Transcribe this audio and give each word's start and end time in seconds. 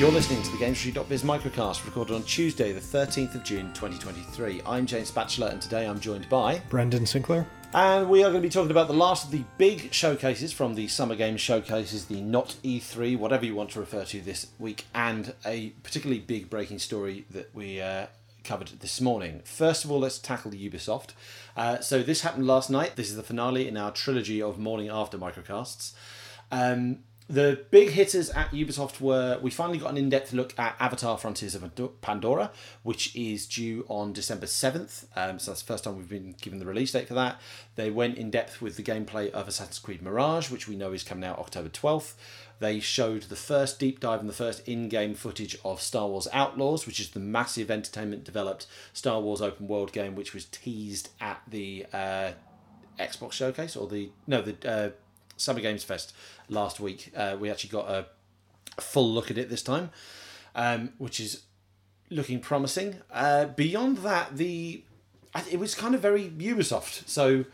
You're 0.00 0.10
listening 0.10 0.42
to 0.44 0.50
the 0.52 0.56
GamesIndustry.biz 0.56 1.24
microcast 1.24 1.84
recorded 1.84 2.14
on 2.14 2.22
Tuesday, 2.22 2.72
the 2.72 2.80
13th 2.80 3.34
of 3.34 3.44
June 3.44 3.70
2023. 3.74 4.62
I'm 4.64 4.86
James 4.86 5.10
Batchelor, 5.10 5.48
and 5.48 5.60
today 5.60 5.86
I'm 5.86 6.00
joined 6.00 6.26
by. 6.30 6.62
Brendan 6.70 7.04
Sinclair. 7.04 7.46
And 7.74 8.08
we 8.08 8.20
are 8.24 8.30
going 8.30 8.40
to 8.42 8.48
be 8.48 8.50
talking 8.50 8.70
about 8.70 8.88
the 8.88 8.94
last 8.94 9.26
of 9.26 9.30
the 9.30 9.44
big 9.58 9.92
showcases 9.92 10.54
from 10.54 10.74
the 10.74 10.88
Summer 10.88 11.14
Games 11.16 11.42
showcases, 11.42 12.06
the 12.06 12.22
Not 12.22 12.56
E3, 12.64 13.18
whatever 13.18 13.44
you 13.44 13.54
want 13.54 13.72
to 13.72 13.80
refer 13.80 14.06
to 14.06 14.22
this 14.22 14.46
week, 14.58 14.86
and 14.94 15.34
a 15.44 15.68
particularly 15.82 16.22
big 16.22 16.48
breaking 16.48 16.78
story 16.78 17.26
that 17.28 17.54
we 17.54 17.82
uh, 17.82 18.06
covered 18.42 18.68
this 18.80 19.02
morning. 19.02 19.42
First 19.44 19.84
of 19.84 19.90
all, 19.90 19.98
let's 19.98 20.18
tackle 20.18 20.52
Ubisoft. 20.52 21.10
Uh, 21.58 21.80
so 21.80 22.02
this 22.02 22.22
happened 22.22 22.46
last 22.46 22.70
night. 22.70 22.96
This 22.96 23.10
is 23.10 23.16
the 23.16 23.22
finale 23.22 23.68
in 23.68 23.76
our 23.76 23.90
trilogy 23.90 24.40
of 24.40 24.58
morning 24.58 24.88
after 24.88 25.18
microcasts. 25.18 25.92
Um, 26.50 27.00
the 27.30 27.64
big 27.70 27.90
hitters 27.90 28.28
at 28.30 28.50
Ubisoft 28.50 29.00
were 29.00 29.38
we 29.40 29.50
finally 29.50 29.78
got 29.78 29.90
an 29.92 29.96
in 29.96 30.08
depth 30.08 30.32
look 30.32 30.52
at 30.58 30.74
Avatar 30.80 31.16
Frontiers 31.16 31.54
of 31.54 32.00
Pandora, 32.00 32.50
which 32.82 33.14
is 33.14 33.46
due 33.46 33.86
on 33.88 34.12
December 34.12 34.46
7th. 34.46 35.04
Um, 35.14 35.38
so 35.38 35.52
that's 35.52 35.62
the 35.62 35.66
first 35.72 35.84
time 35.84 35.96
we've 35.96 36.08
been 36.08 36.34
given 36.40 36.58
the 36.58 36.66
release 36.66 36.90
date 36.90 37.06
for 37.06 37.14
that. 37.14 37.40
They 37.76 37.88
went 37.88 38.18
in 38.18 38.30
depth 38.30 38.60
with 38.60 38.76
the 38.76 38.82
gameplay 38.82 39.30
of 39.30 39.46
Assassin's 39.46 39.78
Creed 39.78 40.02
Mirage, 40.02 40.50
which 40.50 40.66
we 40.66 40.74
know 40.74 40.92
is 40.92 41.04
coming 41.04 41.22
out 41.22 41.38
October 41.38 41.68
12th. 41.68 42.14
They 42.58 42.80
showed 42.80 43.22
the 43.22 43.36
first 43.36 43.78
deep 43.78 44.00
dive 44.00 44.20
and 44.20 44.28
the 44.28 44.34
first 44.34 44.66
in 44.68 44.88
game 44.88 45.14
footage 45.14 45.56
of 45.64 45.80
Star 45.80 46.08
Wars 46.08 46.26
Outlaws, 46.32 46.84
which 46.84 46.98
is 46.98 47.10
the 47.10 47.20
massive 47.20 47.70
entertainment 47.70 48.24
developed 48.24 48.66
Star 48.92 49.20
Wars 49.20 49.40
open 49.40 49.68
world 49.68 49.92
game, 49.92 50.16
which 50.16 50.34
was 50.34 50.46
teased 50.46 51.10
at 51.20 51.40
the 51.48 51.86
uh, 51.92 52.32
Xbox 52.98 53.32
showcase 53.32 53.76
or 53.76 53.86
the 53.86 54.10
no 54.26 54.42
the 54.42 54.68
uh, 54.68 54.90
Summer 55.40 55.60
Games 55.60 55.84
Fest 55.84 56.12
last 56.48 56.80
week. 56.80 57.12
Uh, 57.16 57.36
we 57.38 57.50
actually 57.50 57.70
got 57.70 57.88
a, 57.88 58.06
full 58.78 59.10
look 59.12 59.30
at 59.30 59.38
it 59.38 59.50
this 59.50 59.62
time, 59.62 59.90
um, 60.54 60.92
which 60.98 61.20
is 61.20 61.42
looking 62.08 62.40
promising. 62.40 62.96
Uh, 63.12 63.46
beyond 63.46 63.98
that, 63.98 64.36
the 64.36 64.82
it 65.50 65.58
was 65.58 65.74
kind 65.74 65.94
of 65.94 66.00
very 66.00 66.28
Ubisoft. 66.28 67.08
So 67.08 67.44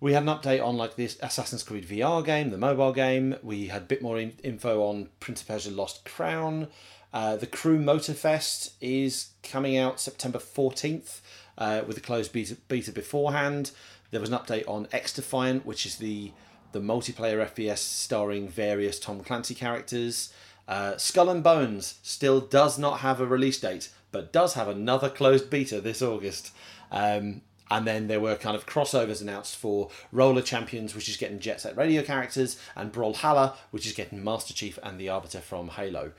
we 0.00 0.12
had 0.12 0.24
an 0.24 0.28
update 0.28 0.64
on 0.64 0.76
like 0.76 0.96
this 0.96 1.16
Assassin's 1.22 1.62
Creed 1.62 1.86
VR 1.86 2.24
game, 2.24 2.50
the 2.50 2.58
mobile 2.58 2.92
game. 2.92 3.36
We 3.42 3.68
had 3.68 3.82
a 3.82 3.86
bit 3.86 4.02
more 4.02 4.18
in- 4.18 4.36
info 4.42 4.82
on 4.82 5.08
Prince 5.20 5.42
of 5.42 5.48
Persia: 5.48 5.70
Lost 5.70 6.04
Crown. 6.04 6.68
Uh, 7.12 7.36
the 7.36 7.46
Crew 7.46 7.78
Motorfest 7.78 8.72
is 8.80 9.28
coming 9.44 9.76
out 9.76 10.00
September 10.00 10.40
14th 10.40 11.20
uh, 11.56 11.82
with 11.86 11.96
a 11.96 12.00
closed 12.00 12.32
beta, 12.32 12.56
beta 12.66 12.90
beforehand. 12.90 13.70
There 14.10 14.20
was 14.20 14.30
an 14.30 14.36
update 14.36 14.68
on 14.68 14.88
X 14.90 15.12
Defiant, 15.12 15.64
which 15.64 15.86
is 15.86 15.96
the 15.96 16.32
the 16.74 16.80
multiplayer 16.80 17.48
FPS 17.48 17.78
starring 17.78 18.48
various 18.48 18.98
Tom 18.98 19.22
Clancy 19.22 19.54
characters. 19.54 20.34
Uh, 20.66 20.96
Skull 20.96 21.30
and 21.30 21.42
Bones 21.42 22.00
still 22.02 22.40
does 22.40 22.78
not 22.78 22.98
have 23.00 23.20
a 23.20 23.26
release 23.26 23.60
date, 23.60 23.90
but 24.10 24.32
does 24.32 24.54
have 24.54 24.68
another 24.68 25.08
closed 25.08 25.48
beta 25.48 25.80
this 25.80 26.02
August. 26.02 26.50
Um, 26.90 27.42
and 27.70 27.86
then 27.86 28.08
there 28.08 28.20
were 28.20 28.34
kind 28.34 28.56
of 28.56 28.66
crossovers 28.66 29.22
announced 29.22 29.56
for 29.56 29.88
Roller 30.12 30.42
Champions, 30.42 30.94
which 30.94 31.08
is 31.08 31.16
getting 31.16 31.38
Jet 31.38 31.60
Set 31.60 31.76
Radio 31.76 32.02
characters, 32.02 32.58
and 32.76 32.92
Brawlhalla, 32.92 33.54
which 33.70 33.86
is 33.86 33.92
getting 33.92 34.22
Master 34.22 34.52
Chief 34.52 34.78
and 34.82 34.98
the 34.98 35.08
Arbiter 35.08 35.40
from 35.40 35.68
Halo. 35.68 36.12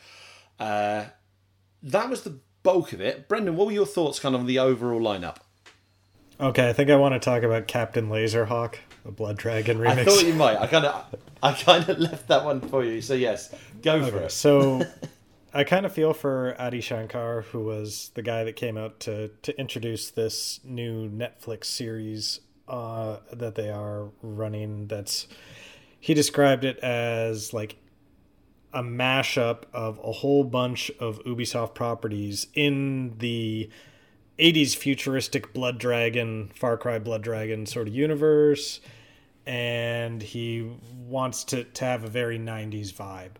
Uh, 0.59 1.06
that 1.84 2.09
was 2.09 2.23
the 2.23 2.40
bulk 2.64 2.94
of 2.94 3.02
it. 3.02 3.28
Brendan, 3.28 3.58
what 3.58 3.67
were 3.67 3.73
your 3.73 3.86
thoughts 3.86 4.19
kind 4.19 4.34
of 4.34 4.42
on 4.42 4.47
the 4.47 4.58
overall 4.58 5.02
lineup? 5.02 5.38
Okay, 6.40 6.69
I 6.69 6.73
think 6.73 6.90
I 6.90 6.95
want 6.95 7.14
to 7.14 7.19
talk 7.19 7.44
about 7.44 7.67
Captain 7.67 8.09
Laserhawk, 8.09 8.75
the 9.06 9.11
Blood 9.11 9.38
Dragon 9.38 9.78
remix. 9.78 10.00
I 10.00 10.03
thought 10.03 10.25
you 10.25 10.34
might. 10.34 10.58
I 10.58 10.67
kind 10.67 10.86
of, 10.86 11.16
I 11.42 11.53
kind 11.53 11.88
of 11.88 12.00
left 12.00 12.28
that 12.28 12.44
one 12.44 12.59
for 12.59 12.84
you. 12.84 13.02
So 13.02 13.14
yes, 13.14 13.53
go 13.81 13.95
okay, 13.95 14.09
for 14.09 14.17
it. 14.23 14.31
So, 14.31 14.81
I 15.53 15.64
kind 15.64 15.85
of 15.85 15.94
feel 15.94 16.13
for 16.13 16.56
Adi 16.59 16.81
Shankar, 16.81 17.44
who 17.44 17.63
was 17.63 18.12
the 18.16 18.22
guy 18.22 18.44
that 18.44 18.56
came 18.57 18.78
out 18.78 19.00
to 19.02 19.30
to 19.44 19.57
introduce 19.57 20.09
this 20.09 20.59
new 20.66 21.07
Netflix 21.07 21.66
series 21.66 22.41
uh, 22.68 23.18
that 23.31 23.56
they 23.56 23.69
are 23.69 24.09
running. 24.22 24.88
That's 24.88 25.28
he 26.00 26.13
described 26.13 26.66
it 26.66 26.78
as 26.80 27.53
like 27.53 27.78
a 28.74 28.81
mashup 28.81 29.63
of 29.72 30.00
a 30.03 30.12
whole 30.12 30.44
bunch 30.44 30.91
of 31.00 31.24
Ubisoft 31.24 31.75
properties 31.75 32.47
in 32.56 33.18
the 33.19 33.69
80s 34.40 34.75
futuristic 34.75 35.53
Blood 35.53 35.78
Dragon, 35.78 36.51
Far 36.56 36.78
Cry 36.78 37.00
Blood 37.00 37.22
Dragon 37.22 37.66
sort 37.66 37.88
of 37.88 37.94
universe. 37.94 38.81
And 39.46 40.22
he 40.22 40.72
wants 41.07 41.44
to, 41.46 41.63
to 41.63 41.85
have 41.85 42.03
a 42.03 42.07
very 42.07 42.40
90s 42.40 42.91
vibe, 42.91 43.34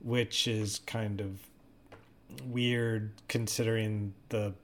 which 0.00 0.46
is 0.46 0.80
kind 0.86 1.20
of 1.20 1.38
weird 2.44 3.12
considering 3.28 4.14
the 4.28 4.54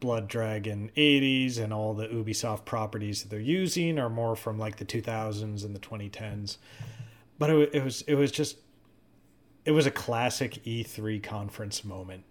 Blood 0.00 0.28
Dragon 0.28 0.90
80s 0.96 1.58
and 1.58 1.72
all 1.74 1.92
the 1.94 2.08
Ubisoft 2.08 2.64
properties 2.64 3.22
that 3.22 3.28
they're 3.28 3.38
using 3.38 3.98
are 3.98 4.08
more 4.08 4.34
from 4.34 4.58
like 4.58 4.76
the 4.76 4.84
2000s 4.84 5.64
and 5.64 5.74
the 5.74 5.80
2010s. 5.80 6.56
But 7.38 7.50
it, 7.50 7.74
it 7.74 7.84
was 7.84 8.02
it 8.02 8.14
was 8.14 8.32
just 8.32 8.56
it 9.64 9.72
was 9.72 9.86
a 9.86 9.90
classic 9.90 10.62
E3 10.64 11.22
conference 11.22 11.84
moment 11.84 12.24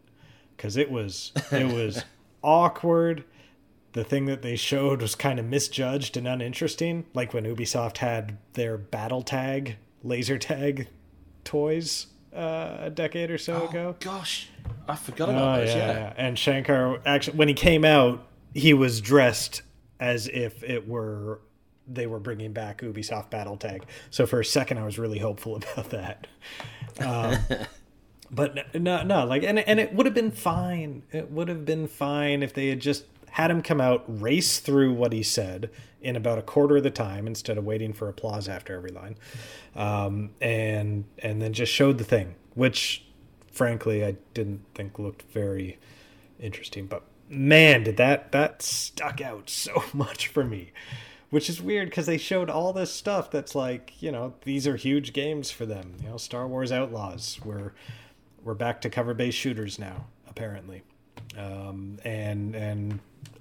because 0.57 0.77
it 0.77 0.89
was 0.89 1.31
it 1.51 1.71
was 1.71 2.03
awkward. 2.43 3.23
The 3.93 4.03
thing 4.03 4.25
that 4.25 4.41
they 4.41 4.55
showed 4.55 5.01
was 5.01 5.15
kind 5.15 5.39
of 5.39 5.45
misjudged 5.45 6.15
and 6.15 6.27
uninteresting, 6.27 7.05
like 7.13 7.33
when 7.33 7.43
Ubisoft 7.43 7.97
had 7.97 8.37
their 8.53 8.77
battle 8.77 9.23
tag, 9.23 9.77
laser 10.03 10.37
tag 10.37 10.87
toys 11.43 12.07
uh, 12.33 12.77
a 12.81 12.89
decade 12.89 13.31
or 13.31 13.37
so 13.37 13.63
oh, 13.63 13.69
ago. 13.69 13.95
Gosh, 13.99 14.49
I 14.87 14.95
forgot 14.95 15.29
about 15.29 15.59
oh, 15.59 15.61
those. 15.61 15.75
Yeah, 15.75 15.87
yeah. 15.87 16.13
And 16.17 16.37
Shankar 16.37 17.01
actually, 17.05 17.37
when 17.37 17.47
he 17.47 17.53
came 17.53 17.83
out, 17.83 18.25
he 18.53 18.73
was 18.73 19.01
dressed 19.01 19.63
as 19.99 20.27
if 20.27 20.63
it 20.63 20.87
were 20.87 21.41
they 21.91 22.05
were 22.05 22.19
bringing 22.19 22.53
back 22.53 22.81
Ubisoft 22.81 23.31
Battle 23.31 23.57
Tag. 23.57 23.83
So 24.11 24.27
for 24.27 24.39
a 24.39 24.45
second, 24.45 24.77
I 24.77 24.85
was 24.85 24.99
really 24.99 25.19
hopeful 25.19 25.55
about 25.73 25.89
that. 25.89 26.27
Um, 26.99 27.37
but 28.31 28.75
no, 28.75 29.03
no, 29.03 29.25
like, 29.25 29.43
and 29.43 29.59
and 29.59 29.79
it 29.79 29.93
would 29.93 30.05
have 30.05 30.15
been 30.15 30.31
fine. 30.31 31.03
It 31.11 31.31
would 31.31 31.47
have 31.47 31.65
been 31.65 31.87
fine 31.87 32.43
if 32.43 32.53
they 32.53 32.67
had 32.67 32.79
just 32.79 33.05
had 33.31 33.51
him 33.51 33.61
come 33.61 33.79
out, 33.81 34.03
race 34.07 34.59
through 34.59 34.93
what 34.93 35.13
he 35.13 35.23
said 35.23 35.69
in 36.01 36.15
about 36.15 36.37
a 36.37 36.41
quarter 36.41 36.77
of 36.77 36.83
the 36.83 36.91
time 36.91 37.27
instead 37.27 37.57
of 37.57 37.63
waiting 37.63 37.93
for 37.93 38.07
applause 38.07 38.47
after 38.47 38.75
every 38.75 38.91
line, 38.91 39.15
um, 39.75 40.31
and 40.41 41.05
and 41.19 41.41
then 41.41 41.53
just 41.53 41.71
showed 41.71 41.97
the 41.97 42.03
thing, 42.03 42.35
which, 42.53 43.05
frankly, 43.51 44.05
I 44.05 44.15
didn't 44.33 44.61
think 44.75 44.99
looked 44.99 45.23
very 45.31 45.79
interesting. 46.39 46.85
But 46.85 47.03
man, 47.29 47.83
did 47.83 47.97
that 47.97 48.31
that 48.31 48.61
stuck 48.61 49.21
out 49.21 49.49
so 49.49 49.83
much 49.93 50.27
for 50.27 50.43
me 50.43 50.71
which 51.29 51.47
is 51.47 51.61
weird 51.61 51.89
because 51.89 52.07
they 52.07 52.17
showed 52.17 52.49
all 52.49 52.73
this 52.73 52.91
stuff 52.91 53.29
that's 53.29 53.53
like 53.53 53.93
you 54.01 54.11
know 54.11 54.33
these 54.45 54.67
are 54.67 54.75
huge 54.75 55.13
games 55.13 55.51
for 55.51 55.65
them 55.65 55.95
you 56.01 56.09
know 56.09 56.17
star 56.17 56.47
wars 56.47 56.71
outlaws 56.71 57.39
were 57.43 57.73
we're 58.43 58.53
back 58.53 58.81
to 58.81 58.89
cover 58.89 59.13
based 59.13 59.37
shooters 59.37 59.79
now, 59.79 60.05
apparently. 60.27 60.83
Um, 61.37 61.97
and 62.03 62.55
and 62.55 62.99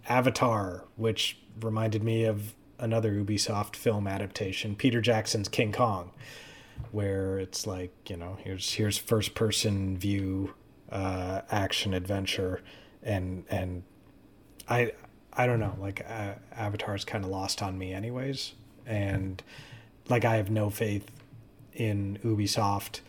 Avatar, 0.09 0.85
which 0.97 1.39
reminded 1.61 2.03
me 2.03 2.25
of 2.25 2.55
another 2.79 3.13
Ubisoft 3.13 3.77
film 3.77 4.07
adaptation, 4.07 4.77
Peter 4.77 5.01
Jackson's 5.01 5.49
King 5.49 5.73
Kong, 5.73 6.13
where 6.93 7.39
it's 7.39 7.67
like 7.67 7.93
you 8.09 8.17
know 8.17 8.39
here's 8.43 8.73
here's 8.75 8.99
first 8.99 9.35
person 9.35 9.97
view 9.97 10.55
uh, 10.91 11.43
action 11.51 11.95
adventure, 11.95 12.63
and 13.03 13.45
and 13.51 13.83
I 14.69 14.93
I 15.33 15.47
don't 15.47 15.61
know 15.61 15.77
like 15.81 16.05
uh, 16.09 16.35
Avatar's 16.53 17.05
kind 17.05 17.25
of 17.25 17.31
lost 17.31 17.63
on 17.63 17.79
me 17.79 17.93
anyways, 17.93 18.55
and 18.87 19.43
like 20.09 20.25
I 20.25 20.37
have 20.37 20.51
no 20.51 20.71
faith 20.71 21.11
in 21.73 22.19
Ubisoft 22.25 23.01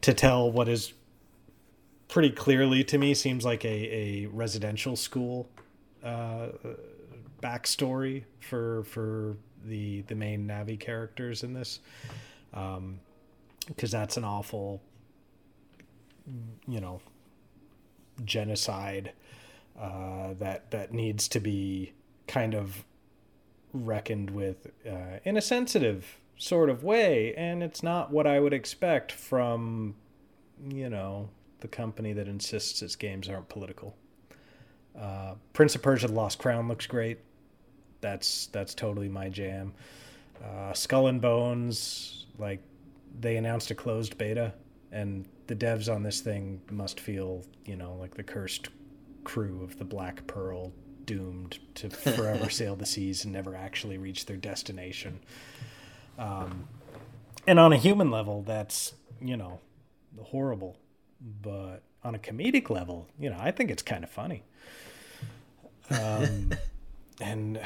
to 0.00 0.14
tell 0.14 0.50
what 0.50 0.68
is 0.68 0.92
pretty 2.14 2.30
clearly 2.30 2.84
to 2.84 2.96
me 2.96 3.12
seems 3.12 3.44
like 3.44 3.64
a, 3.64 3.68
a 3.68 4.26
residential 4.26 4.94
school 4.94 5.48
uh, 6.04 6.46
backstory 7.42 8.22
for 8.38 8.84
for 8.84 9.36
the 9.64 10.02
the 10.02 10.14
main 10.14 10.46
Navi 10.46 10.78
characters 10.78 11.42
in 11.42 11.54
this, 11.54 11.80
because 12.52 12.76
um, 12.76 13.00
that's 13.90 14.16
an 14.16 14.22
awful, 14.22 14.80
you 16.68 16.80
know, 16.80 17.00
genocide 18.24 19.10
uh, 19.76 20.34
that 20.38 20.70
that 20.70 20.92
needs 20.92 21.26
to 21.26 21.40
be 21.40 21.94
kind 22.28 22.54
of 22.54 22.84
reckoned 23.72 24.30
with 24.30 24.68
uh, 24.88 25.18
in 25.24 25.36
a 25.36 25.42
sensitive 25.42 26.20
sort 26.36 26.70
of 26.70 26.84
way, 26.84 27.34
and 27.34 27.60
it's 27.60 27.82
not 27.82 28.12
what 28.12 28.24
I 28.24 28.38
would 28.38 28.52
expect 28.52 29.10
from, 29.10 29.96
you 30.68 30.88
know, 30.88 31.28
the 31.64 31.68
company 31.68 32.12
that 32.12 32.28
insists 32.28 32.82
its 32.82 32.94
games 32.94 33.26
aren't 33.26 33.48
political. 33.48 33.96
Uh, 35.00 35.32
Prince 35.54 35.74
of 35.74 35.80
Persia: 35.80 36.08
The 36.08 36.12
Lost 36.12 36.38
Crown 36.38 36.68
looks 36.68 36.86
great. 36.86 37.20
That's 38.02 38.48
that's 38.48 38.74
totally 38.74 39.08
my 39.08 39.30
jam. 39.30 39.72
Uh, 40.44 40.74
Skull 40.74 41.06
and 41.06 41.22
Bones, 41.22 42.26
like 42.38 42.60
they 43.18 43.36
announced 43.38 43.70
a 43.70 43.74
closed 43.74 44.18
beta, 44.18 44.52
and 44.92 45.26
the 45.46 45.56
devs 45.56 45.92
on 45.92 46.02
this 46.02 46.20
thing 46.20 46.60
must 46.70 47.00
feel, 47.00 47.42
you 47.64 47.76
know, 47.76 47.94
like 47.94 48.14
the 48.14 48.22
cursed 48.22 48.68
crew 49.24 49.64
of 49.64 49.78
the 49.78 49.86
Black 49.86 50.26
Pearl, 50.26 50.70
doomed 51.06 51.58
to 51.76 51.88
forever 52.14 52.50
sail 52.50 52.76
the 52.76 52.84
seas 52.84 53.24
and 53.24 53.32
never 53.32 53.56
actually 53.56 53.96
reach 53.96 54.26
their 54.26 54.36
destination. 54.36 55.18
Um, 56.18 56.68
and 57.46 57.58
on 57.58 57.72
a 57.72 57.78
human 57.78 58.10
level, 58.10 58.42
that's 58.42 58.92
you 59.18 59.38
know 59.38 59.60
horrible, 60.22 60.76
but 61.42 61.82
on 62.02 62.14
a 62.14 62.18
comedic 62.18 62.70
level, 62.70 63.08
you 63.18 63.30
know, 63.30 63.38
I 63.40 63.50
think 63.50 63.70
it's 63.70 63.82
kind 63.82 64.04
of 64.04 64.10
funny. 64.10 64.42
Um, 65.90 66.52
and 67.20 67.60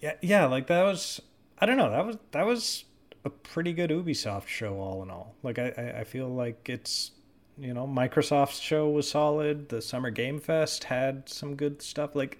yeah, 0.00 0.14
yeah, 0.22 0.46
like 0.46 0.66
that 0.68 0.82
was 0.84 1.20
I 1.58 1.66
don't 1.66 1.76
know 1.76 1.90
that 1.90 2.06
was 2.06 2.16
that 2.32 2.46
was 2.46 2.84
a 3.24 3.30
pretty 3.30 3.72
good 3.72 3.90
Ubisoft 3.90 4.46
show 4.46 4.78
all 4.80 5.02
in 5.02 5.10
all. 5.10 5.34
Like 5.42 5.58
I 5.58 5.96
I 5.98 6.04
feel 6.04 6.28
like 6.28 6.68
it's 6.68 7.12
you 7.58 7.74
know 7.74 7.86
Microsoft's 7.86 8.60
show 8.60 8.88
was 8.88 9.10
solid. 9.10 9.68
The 9.68 9.82
Summer 9.82 10.10
Game 10.10 10.38
Fest 10.38 10.84
had 10.84 11.28
some 11.28 11.56
good 11.56 11.82
stuff. 11.82 12.14
Like 12.14 12.38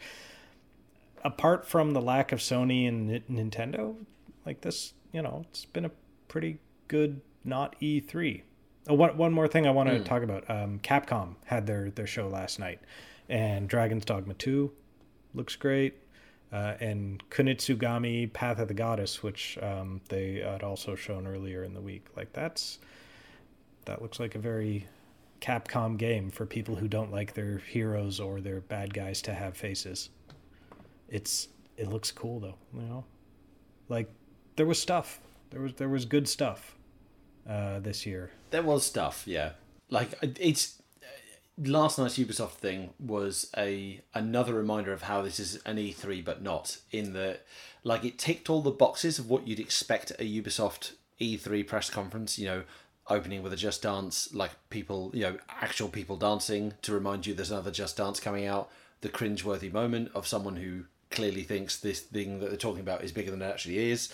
apart 1.24 1.66
from 1.66 1.92
the 1.92 2.00
lack 2.00 2.32
of 2.32 2.38
Sony 2.38 2.88
and 2.88 3.10
Nintendo, 3.28 3.96
like 4.46 4.62
this, 4.62 4.94
you 5.12 5.22
know, 5.22 5.44
it's 5.50 5.64
been 5.64 5.84
a 5.84 5.90
pretty 6.28 6.58
good 6.88 7.20
not 7.44 7.76
E3. 7.80 8.42
Oh, 8.90 8.94
one, 8.94 9.16
one 9.16 9.32
more 9.32 9.46
thing 9.46 9.68
I 9.68 9.70
want 9.70 9.88
to 9.88 10.00
mm. 10.00 10.04
talk 10.04 10.24
about. 10.24 10.50
Um, 10.50 10.80
Capcom 10.80 11.36
had 11.44 11.64
their, 11.64 11.90
their 11.90 12.08
show 12.08 12.26
last 12.26 12.58
night, 12.58 12.80
and 13.28 13.68
Dragon's 13.68 14.04
Dogma 14.04 14.34
2 14.34 14.68
looks 15.32 15.54
great. 15.54 15.94
Uh, 16.52 16.74
and 16.80 17.22
Kunitsu-Gami 17.30 18.32
Path 18.32 18.58
of 18.58 18.66
the 18.66 18.74
Goddess, 18.74 19.22
which 19.22 19.56
um, 19.62 20.00
they 20.08 20.40
had 20.40 20.64
also 20.64 20.96
shown 20.96 21.28
earlier 21.28 21.62
in 21.62 21.72
the 21.72 21.80
week. 21.80 22.06
Like 22.16 22.32
that's 22.32 22.80
that 23.84 24.02
looks 24.02 24.18
like 24.18 24.34
a 24.34 24.40
very 24.40 24.88
Capcom 25.40 25.96
game 25.96 26.28
for 26.28 26.44
people 26.44 26.74
who 26.74 26.88
don't 26.88 27.12
like 27.12 27.34
their 27.34 27.58
heroes 27.58 28.18
or 28.18 28.40
their 28.40 28.60
bad 28.60 28.92
guys 28.92 29.22
to 29.22 29.34
have 29.34 29.56
faces. 29.56 30.10
It's 31.08 31.46
it 31.76 31.86
looks 31.86 32.10
cool 32.10 32.40
though, 32.40 32.56
you 32.74 32.82
know. 32.82 33.04
Like 33.88 34.10
there 34.56 34.66
was 34.66 34.82
stuff. 34.82 35.20
There 35.50 35.60
was 35.60 35.74
there 35.74 35.88
was 35.88 36.04
good 36.04 36.28
stuff 36.28 36.74
uh, 37.50 37.80
this 37.80 38.06
year. 38.06 38.30
There 38.50 38.62
was 38.62 38.84
stuff, 38.86 39.24
yeah. 39.26 39.52
Like 39.90 40.14
it's 40.22 40.80
last 41.58 41.98
night's 41.98 42.18
Ubisoft 42.18 42.52
thing 42.52 42.90
was 42.98 43.50
a 43.56 44.00
another 44.14 44.54
reminder 44.54 44.92
of 44.92 45.02
how 45.02 45.20
this 45.20 45.38
is 45.38 45.56
an 45.66 45.76
E3 45.76 46.24
but 46.24 46.42
not 46.42 46.78
in 46.90 47.12
the 47.12 47.38
like 47.84 48.04
it 48.04 48.18
ticked 48.18 48.48
all 48.48 48.62
the 48.62 48.70
boxes 48.70 49.18
of 49.18 49.28
what 49.28 49.46
you'd 49.46 49.60
expect 49.60 50.10
a 50.12 50.42
Ubisoft 50.42 50.92
E3 51.20 51.66
press 51.66 51.90
conference, 51.90 52.38
you 52.38 52.46
know, 52.46 52.62
opening 53.08 53.42
with 53.42 53.52
a 53.52 53.56
Just 53.56 53.82
Dance, 53.82 54.32
like 54.32 54.52
people, 54.70 55.10
you 55.12 55.22
know, 55.22 55.36
actual 55.48 55.88
people 55.88 56.16
dancing 56.16 56.74
to 56.82 56.92
remind 56.92 57.26
you 57.26 57.34
there's 57.34 57.50
another 57.50 57.70
Just 57.70 57.96
Dance 57.96 58.20
coming 58.20 58.46
out, 58.46 58.70
the 59.00 59.08
cringeworthy 59.08 59.72
moment 59.72 60.10
of 60.14 60.26
someone 60.26 60.56
who 60.56 60.84
clearly 61.10 61.42
thinks 61.42 61.76
this 61.76 62.00
thing 62.00 62.38
that 62.38 62.48
they're 62.48 62.56
talking 62.56 62.80
about 62.80 63.02
is 63.02 63.12
bigger 63.12 63.30
than 63.30 63.42
it 63.42 63.46
actually 63.46 63.90
is. 63.90 64.12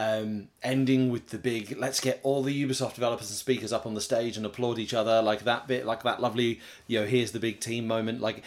Um, 0.00 0.46
ending 0.62 1.10
with 1.10 1.30
the 1.30 1.38
big 1.38 1.76
let's 1.76 1.98
get 1.98 2.20
all 2.22 2.44
the 2.44 2.64
Ubisoft 2.64 2.94
developers 2.94 3.30
and 3.30 3.36
speakers 3.36 3.72
up 3.72 3.84
on 3.84 3.94
the 3.94 4.00
stage 4.00 4.36
and 4.36 4.46
applaud 4.46 4.78
each 4.78 4.94
other 4.94 5.20
like 5.20 5.42
that 5.42 5.66
bit 5.66 5.84
like 5.84 6.04
that 6.04 6.22
lovely 6.22 6.60
you 6.86 7.00
know 7.00 7.06
here's 7.06 7.32
the 7.32 7.40
big 7.40 7.58
team 7.58 7.88
moment 7.88 8.20
like 8.20 8.44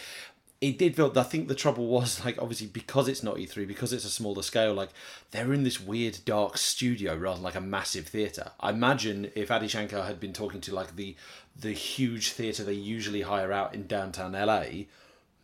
it 0.62 0.78
did 0.78 0.94
feel 0.94 1.12
I 1.14 1.24
think 1.24 1.48
the 1.48 1.54
trouble 1.54 1.88
was 1.88 2.24
like 2.24 2.40
obviously 2.40 2.68
because 2.68 3.08
it's 3.08 3.22
not 3.22 3.36
E3 3.36 3.66
because 3.66 3.92
it's 3.92 4.04
a 4.06 4.10
smaller 4.10 4.42
scale 4.42 4.72
like 4.72 4.90
they're 5.32 5.52
in 5.52 5.64
this 5.64 5.78
weird 5.78 6.20
dark 6.24 6.56
studio 6.56 7.16
rather 7.16 7.34
than 7.34 7.42
like 7.42 7.56
a 7.56 7.60
massive 7.60 8.06
theater 8.06 8.52
I 8.58 8.70
imagine 8.70 9.30
if 9.34 9.50
Adi 9.50 9.68
Shankar 9.68 10.04
had 10.04 10.20
been 10.20 10.32
talking 10.32 10.62
to 10.62 10.74
like 10.74 10.96
the 10.96 11.16
the 11.60 11.72
huge 11.72 12.30
theater 12.30 12.64
they 12.64 12.72
usually 12.72 13.22
hire 13.22 13.52
out 13.52 13.74
in 13.74 13.86
downtown 13.86 14.32
LA 14.32 14.84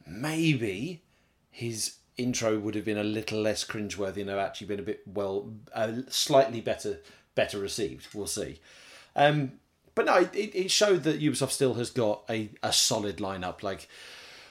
maybe 0.06 1.02
his 1.50 1.97
intro 2.18 2.58
would 2.58 2.74
have 2.74 2.84
been 2.84 2.98
a 2.98 3.04
little 3.04 3.40
less 3.40 3.64
cringeworthy 3.64 4.18
and 4.18 4.28
have 4.28 4.38
actually 4.38 4.66
been 4.66 4.80
a 4.80 4.82
bit 4.82 5.00
well, 5.06 5.50
uh, 5.72 5.92
slightly 6.08 6.60
better 6.60 6.98
better 7.34 7.58
received. 7.58 8.08
We'll 8.12 8.26
see. 8.26 8.60
Um, 9.14 9.52
but 9.94 10.06
no, 10.06 10.16
it, 10.16 10.54
it 10.54 10.70
showed 10.70 11.04
that 11.04 11.20
Ubisoft 11.20 11.50
still 11.50 11.74
has 11.74 11.90
got 11.90 12.24
a, 12.28 12.50
a 12.62 12.72
solid 12.72 13.18
lineup. 13.18 13.62
Like 13.62 13.88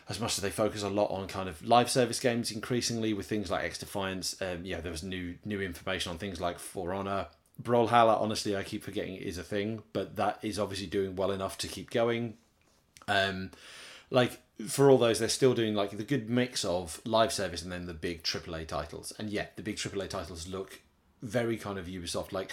as 0.09 0.19
much 0.19 0.37
as 0.37 0.41
they 0.41 0.49
focus 0.49 0.83
a 0.83 0.89
lot 0.89 1.11
on 1.11 1.27
kind 1.27 1.49
of 1.49 1.65
live 1.65 1.89
service 1.89 2.19
games 2.19 2.51
increasingly 2.51 3.13
with 3.13 3.27
things 3.27 3.51
like 3.51 3.63
X 3.63 3.77
Defiance, 3.77 4.41
um, 4.41 4.59
yeah, 4.63 4.79
there 4.81 4.91
was 4.91 5.03
new 5.03 5.35
new 5.45 5.61
information 5.61 6.11
on 6.11 6.17
things 6.17 6.39
like 6.39 6.59
For 6.59 6.93
Honor. 6.93 7.27
Brawlhalla, 7.61 8.21
honestly, 8.21 8.55
I 8.55 8.63
keep 8.63 8.83
forgetting 8.83 9.15
is 9.15 9.37
a 9.37 9.43
thing, 9.43 9.83
but 9.91 10.15
that 10.15 10.39
is 10.41 10.59
obviously 10.59 10.87
doing 10.87 11.15
well 11.15 11.31
enough 11.31 11.57
to 11.59 11.67
keep 11.67 11.89
going. 11.89 12.35
Um, 13.07 13.51
like 14.09 14.39
for 14.67 14.89
all 14.89 14.97
those, 14.97 15.19
they're 15.19 15.29
still 15.29 15.53
doing 15.53 15.75
like 15.75 15.91
the 15.91 16.03
good 16.03 16.29
mix 16.29 16.65
of 16.65 17.01
live 17.05 17.31
service 17.31 17.61
and 17.61 17.71
then 17.71 17.85
the 17.85 17.93
big 17.93 18.23
AAA 18.23 18.67
titles. 18.67 19.13
And 19.19 19.29
yet, 19.29 19.55
the 19.55 19.63
big 19.63 19.75
AAA 19.75 20.09
titles 20.09 20.47
look 20.47 20.81
very 21.21 21.57
kind 21.57 21.77
of 21.77 21.85
Ubisoft. 21.85 22.31
Like 22.31 22.51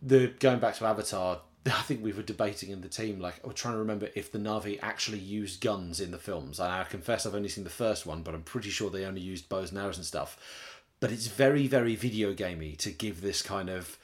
the 0.00 0.28
going 0.38 0.60
back 0.60 0.76
to 0.76 0.86
Avatar, 0.86 1.40
I 1.66 1.70
think 1.82 2.02
we 2.02 2.12
were 2.12 2.22
debating 2.22 2.70
in 2.70 2.80
the 2.80 2.88
team, 2.88 3.20
like 3.20 3.44
we're 3.44 3.52
trying 3.52 3.74
to 3.74 3.78
remember 3.78 4.08
if 4.14 4.32
the 4.32 4.38
Navi 4.38 4.78
actually 4.82 5.18
used 5.18 5.60
guns 5.60 6.00
in 6.00 6.10
the 6.10 6.18
films. 6.18 6.58
And 6.58 6.70
I 6.70 6.84
confess 6.84 7.26
I've 7.26 7.34
only 7.34 7.48
seen 7.48 7.64
the 7.64 7.70
first 7.70 8.06
one, 8.06 8.22
but 8.22 8.34
I'm 8.34 8.42
pretty 8.42 8.70
sure 8.70 8.90
they 8.90 9.04
only 9.04 9.20
used 9.20 9.48
bows 9.48 9.70
and 9.70 9.78
arrows 9.78 9.96
and 9.96 10.06
stuff. 10.06 10.38
But 11.00 11.10
it's 11.10 11.26
very, 11.26 11.66
very 11.66 11.96
video 11.96 12.32
gamey 12.32 12.76
to 12.76 12.90
give 12.90 13.20
this 13.20 13.42
kind 13.42 13.68
of 13.68 13.98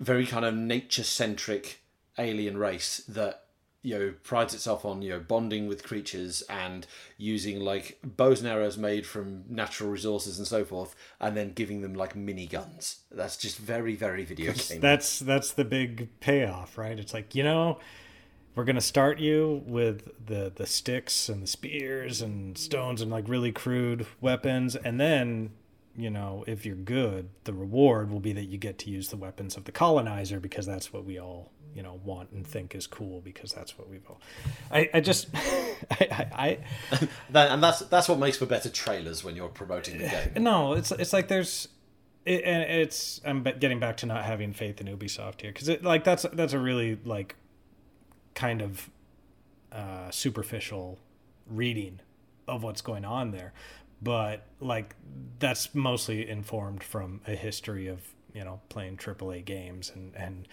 very 0.00 0.26
kind 0.26 0.44
of 0.44 0.54
nature 0.54 1.04
centric 1.04 1.80
alien 2.18 2.56
race 2.56 3.02
that 3.08 3.43
you 3.84 3.98
know 3.98 4.14
prides 4.22 4.54
itself 4.54 4.84
on 4.84 5.02
you 5.02 5.10
know 5.10 5.20
bonding 5.20 5.68
with 5.68 5.84
creatures 5.84 6.42
and 6.48 6.86
using 7.18 7.60
like 7.60 7.98
bows 8.02 8.40
and 8.40 8.48
arrows 8.48 8.78
made 8.78 9.06
from 9.06 9.44
natural 9.48 9.90
resources 9.90 10.38
and 10.38 10.46
so 10.46 10.64
forth 10.64 10.96
and 11.20 11.36
then 11.36 11.52
giving 11.52 11.82
them 11.82 11.94
like 11.94 12.16
mini 12.16 12.46
guns. 12.46 13.00
That's 13.12 13.36
just 13.36 13.58
very 13.58 13.94
very 13.94 14.24
video 14.24 14.52
game 14.54 14.80
that's 14.80 15.20
that's 15.20 15.52
the 15.52 15.64
big 15.64 16.08
payoff 16.20 16.76
right? 16.78 16.98
It's 16.98 17.12
like 17.12 17.34
you 17.34 17.44
know 17.44 17.78
we're 18.54 18.64
gonna 18.64 18.80
start 18.80 19.18
you 19.18 19.62
with 19.66 20.08
the 20.26 20.50
the 20.54 20.66
sticks 20.66 21.28
and 21.28 21.42
the 21.42 21.46
spears 21.46 22.22
and 22.22 22.56
stones 22.56 23.02
and 23.02 23.10
like 23.10 23.28
really 23.28 23.52
crude 23.52 24.06
weapons 24.22 24.76
and 24.76 24.98
then 24.98 25.50
you 25.94 26.08
know 26.08 26.42
if 26.46 26.64
you're 26.64 26.74
good 26.74 27.28
the 27.44 27.52
reward 27.52 28.10
will 28.10 28.20
be 28.20 28.32
that 28.32 28.44
you 28.44 28.56
get 28.56 28.78
to 28.78 28.90
use 28.90 29.08
the 29.08 29.16
weapons 29.16 29.56
of 29.56 29.64
the 29.64 29.72
colonizer 29.72 30.40
because 30.40 30.66
that's 30.66 30.92
what 30.92 31.04
we 31.04 31.20
all 31.20 31.52
you 31.74 31.82
know 31.82 32.00
want 32.04 32.30
and 32.30 32.46
think 32.46 32.74
is 32.74 32.86
cool 32.86 33.20
because 33.20 33.52
that's 33.52 33.76
what 33.76 33.88
we've 33.90 34.06
all. 34.08 34.20
I, 34.70 34.88
I 34.94 35.00
just 35.00 35.28
I, 35.34 36.08
I, 36.10 36.58
I 37.32 37.46
and 37.46 37.62
that's 37.62 37.80
that's 37.80 38.08
what 38.08 38.18
makes 38.18 38.36
for 38.38 38.46
better 38.46 38.70
trailers 38.70 39.24
when 39.24 39.36
you're 39.36 39.48
promoting 39.48 39.98
the 39.98 40.08
game. 40.08 40.42
No, 40.42 40.74
it's 40.74 40.92
it's 40.92 41.12
like 41.12 41.28
there's. 41.28 41.68
It, 42.24 42.42
and 42.44 42.62
it's 42.62 43.20
I'm 43.26 43.42
getting 43.42 43.78
back 43.78 43.98
to 43.98 44.06
not 44.06 44.24
having 44.24 44.54
faith 44.54 44.80
in 44.80 44.86
Ubisoft 44.86 45.42
here 45.42 45.52
because 45.52 45.68
it 45.68 45.84
like 45.84 46.04
that's 46.04 46.24
that's 46.32 46.54
a 46.54 46.58
really 46.58 46.98
like 47.04 47.36
kind 48.34 48.62
of 48.62 48.88
uh, 49.70 50.10
superficial 50.10 50.98
reading 51.46 52.00
of 52.48 52.62
what's 52.62 52.80
going 52.80 53.04
on 53.04 53.30
there, 53.30 53.52
but 54.00 54.46
like 54.60 54.94
that's 55.38 55.74
mostly 55.74 56.26
informed 56.28 56.82
from 56.82 57.20
a 57.26 57.34
history 57.34 57.88
of 57.88 58.00
you 58.32 58.44
know 58.44 58.60
playing 58.68 58.96
AAA 58.96 59.44
games 59.44 59.92
and 59.94 60.14
and 60.16 60.48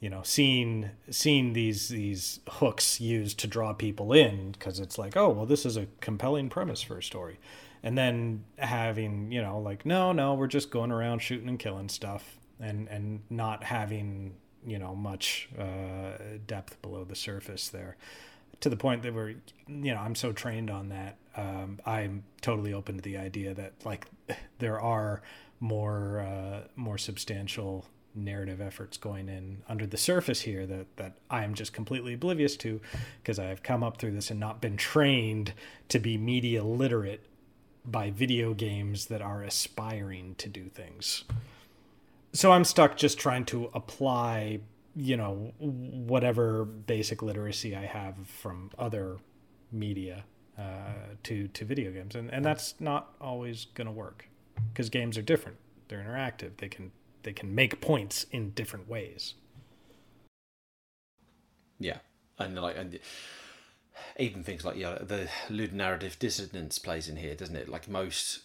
you 0.00 0.08
know 0.08 0.22
seeing 0.22 0.90
seeing 1.10 1.52
these 1.52 1.88
these 1.88 2.40
hooks 2.48 3.00
used 3.00 3.38
to 3.40 3.46
draw 3.46 3.72
people 3.72 4.12
in 4.12 4.52
because 4.52 4.78
it's 4.78 4.98
like 4.98 5.16
oh 5.16 5.30
well 5.30 5.46
this 5.46 5.66
is 5.66 5.76
a 5.76 5.86
compelling 6.00 6.48
premise 6.48 6.82
for 6.82 6.98
a 6.98 7.02
story. 7.02 7.38
And 7.82 7.96
then 7.96 8.44
having 8.58 9.30
you 9.32 9.40
know 9.42 9.58
like 9.58 9.86
no 9.86 10.12
no 10.12 10.34
we're 10.34 10.46
just 10.48 10.70
going 10.70 10.92
around 10.92 11.20
shooting 11.20 11.48
and 11.48 11.58
killing 11.58 11.88
stuff 11.88 12.38
and 12.60 12.88
and 12.88 13.20
not 13.30 13.64
having 13.64 14.34
you 14.66 14.78
know 14.78 14.94
much 14.94 15.48
uh, 15.58 16.18
depth 16.46 16.80
below 16.82 17.04
the 17.04 17.16
surface 17.16 17.68
there. 17.68 17.96
To 18.62 18.68
the 18.68 18.76
point 18.76 19.02
that 19.04 19.14
we're 19.14 19.36
you 19.68 19.94
know 19.94 19.98
i'm 19.98 20.16
so 20.16 20.32
trained 20.32 20.68
on 20.68 20.88
that 20.88 21.16
um, 21.36 21.78
i'm 21.86 22.24
totally 22.40 22.72
open 22.72 22.96
to 22.96 23.02
the 23.02 23.16
idea 23.16 23.54
that 23.54 23.74
like 23.84 24.06
there 24.58 24.80
are 24.80 25.22
more 25.60 26.20
uh, 26.20 26.68
more 26.74 26.98
substantial 26.98 27.84
narrative 28.24 28.60
efforts 28.60 28.96
going 28.96 29.28
in 29.28 29.62
under 29.68 29.86
the 29.86 29.96
surface 29.96 30.42
here 30.42 30.66
that 30.66 30.86
that 30.96 31.16
I 31.30 31.44
am 31.44 31.54
just 31.54 31.72
completely 31.72 32.14
oblivious 32.14 32.56
to 32.58 32.80
because 33.22 33.38
I've 33.38 33.62
come 33.62 33.82
up 33.82 33.98
through 33.98 34.12
this 34.12 34.30
and 34.30 34.40
not 34.40 34.60
been 34.60 34.76
trained 34.76 35.52
to 35.88 35.98
be 35.98 36.18
media 36.18 36.62
literate 36.62 37.24
by 37.84 38.10
video 38.10 38.54
games 38.54 39.06
that 39.06 39.22
are 39.22 39.42
aspiring 39.42 40.34
to 40.38 40.48
do 40.48 40.68
things. 40.68 41.24
So 42.32 42.52
I'm 42.52 42.64
stuck 42.64 42.96
just 42.96 43.18
trying 43.18 43.46
to 43.46 43.70
apply, 43.72 44.60
you 44.94 45.16
know, 45.16 45.52
whatever 45.58 46.64
basic 46.64 47.22
literacy 47.22 47.74
I 47.74 47.86
have 47.86 48.14
from 48.26 48.70
other 48.78 49.18
media 49.72 50.24
uh, 50.58 50.92
to 51.22 51.48
to 51.48 51.64
video 51.64 51.92
games, 51.92 52.14
and 52.14 52.32
and 52.32 52.44
that's 52.44 52.74
not 52.80 53.14
always 53.20 53.66
going 53.74 53.86
to 53.86 53.92
work 53.92 54.28
because 54.72 54.90
games 54.90 55.16
are 55.16 55.22
different. 55.22 55.56
They're 55.88 56.00
interactive. 56.00 56.56
They 56.58 56.68
can 56.68 56.92
they 57.28 57.34
can 57.34 57.54
make 57.54 57.82
points 57.82 58.24
in 58.30 58.52
different 58.52 58.88
ways. 58.88 59.34
Yeah. 61.78 61.98
and 62.38 62.56
like 62.56 62.78
and 62.78 62.98
even 64.18 64.42
things 64.42 64.64
like 64.64 64.76
yeah, 64.76 64.96
the 65.02 65.28
ludonarrative 65.50 66.18
dissonance 66.18 66.78
plays 66.78 67.06
in 67.06 67.16
here, 67.16 67.34
doesn't 67.34 67.54
it? 67.54 67.68
Like 67.68 67.86
most 67.86 68.44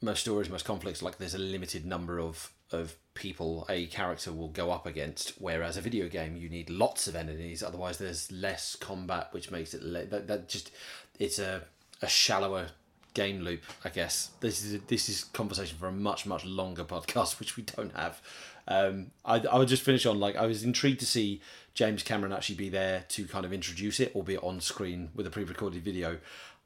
most 0.00 0.20
stories, 0.20 0.48
most 0.48 0.64
conflicts, 0.64 1.02
like 1.02 1.18
there's 1.18 1.34
a 1.34 1.38
limited 1.38 1.84
number 1.84 2.20
of 2.20 2.52
of 2.70 2.94
people 3.14 3.66
a 3.68 3.86
character 3.86 4.32
will 4.32 4.50
go 4.50 4.70
up 4.70 4.86
against, 4.86 5.30
whereas 5.40 5.76
a 5.76 5.80
video 5.80 6.08
game 6.08 6.36
you 6.36 6.48
need 6.48 6.70
lots 6.70 7.08
of 7.08 7.16
enemies, 7.16 7.60
otherwise 7.60 7.98
there's 7.98 8.30
less 8.30 8.76
combat, 8.76 9.32
which 9.32 9.50
makes 9.50 9.74
it 9.74 9.82
le- 9.82 10.06
that 10.06 10.28
that 10.28 10.48
just 10.48 10.70
it's 11.18 11.40
a 11.40 11.62
a 12.02 12.08
shallower 12.08 12.68
game 13.16 13.40
loop, 13.40 13.62
I 13.82 13.88
guess. 13.88 14.30
This 14.40 14.62
is 14.62 14.80
this 14.82 15.08
is 15.08 15.24
conversation 15.24 15.78
for 15.78 15.88
a 15.88 15.92
much 15.92 16.26
much 16.26 16.44
longer 16.44 16.84
podcast, 16.84 17.38
which 17.40 17.56
we 17.56 17.64
don't 17.64 17.96
have. 17.96 18.20
Um, 18.68 19.10
I 19.24 19.40
I 19.40 19.58
would 19.58 19.68
just 19.68 19.82
finish 19.82 20.06
on 20.06 20.20
like 20.20 20.36
I 20.36 20.46
was 20.46 20.62
intrigued 20.62 21.00
to 21.00 21.06
see 21.06 21.40
James 21.74 22.02
Cameron 22.02 22.32
actually 22.32 22.56
be 22.56 22.68
there 22.68 23.04
to 23.08 23.26
kind 23.26 23.44
of 23.46 23.52
introduce 23.52 23.98
it, 23.98 24.14
albeit 24.14 24.42
on 24.42 24.60
screen 24.60 25.08
with 25.14 25.26
a 25.26 25.30
pre-recorded 25.30 25.82
video. 25.82 26.18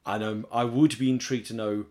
And 0.05 0.25
um, 0.25 0.47
I 0.53 0.65
would 0.65 0.99
be 0.99 1.09
intrigued 1.09 1.47
to 1.49 1.55
know 1.55 1.87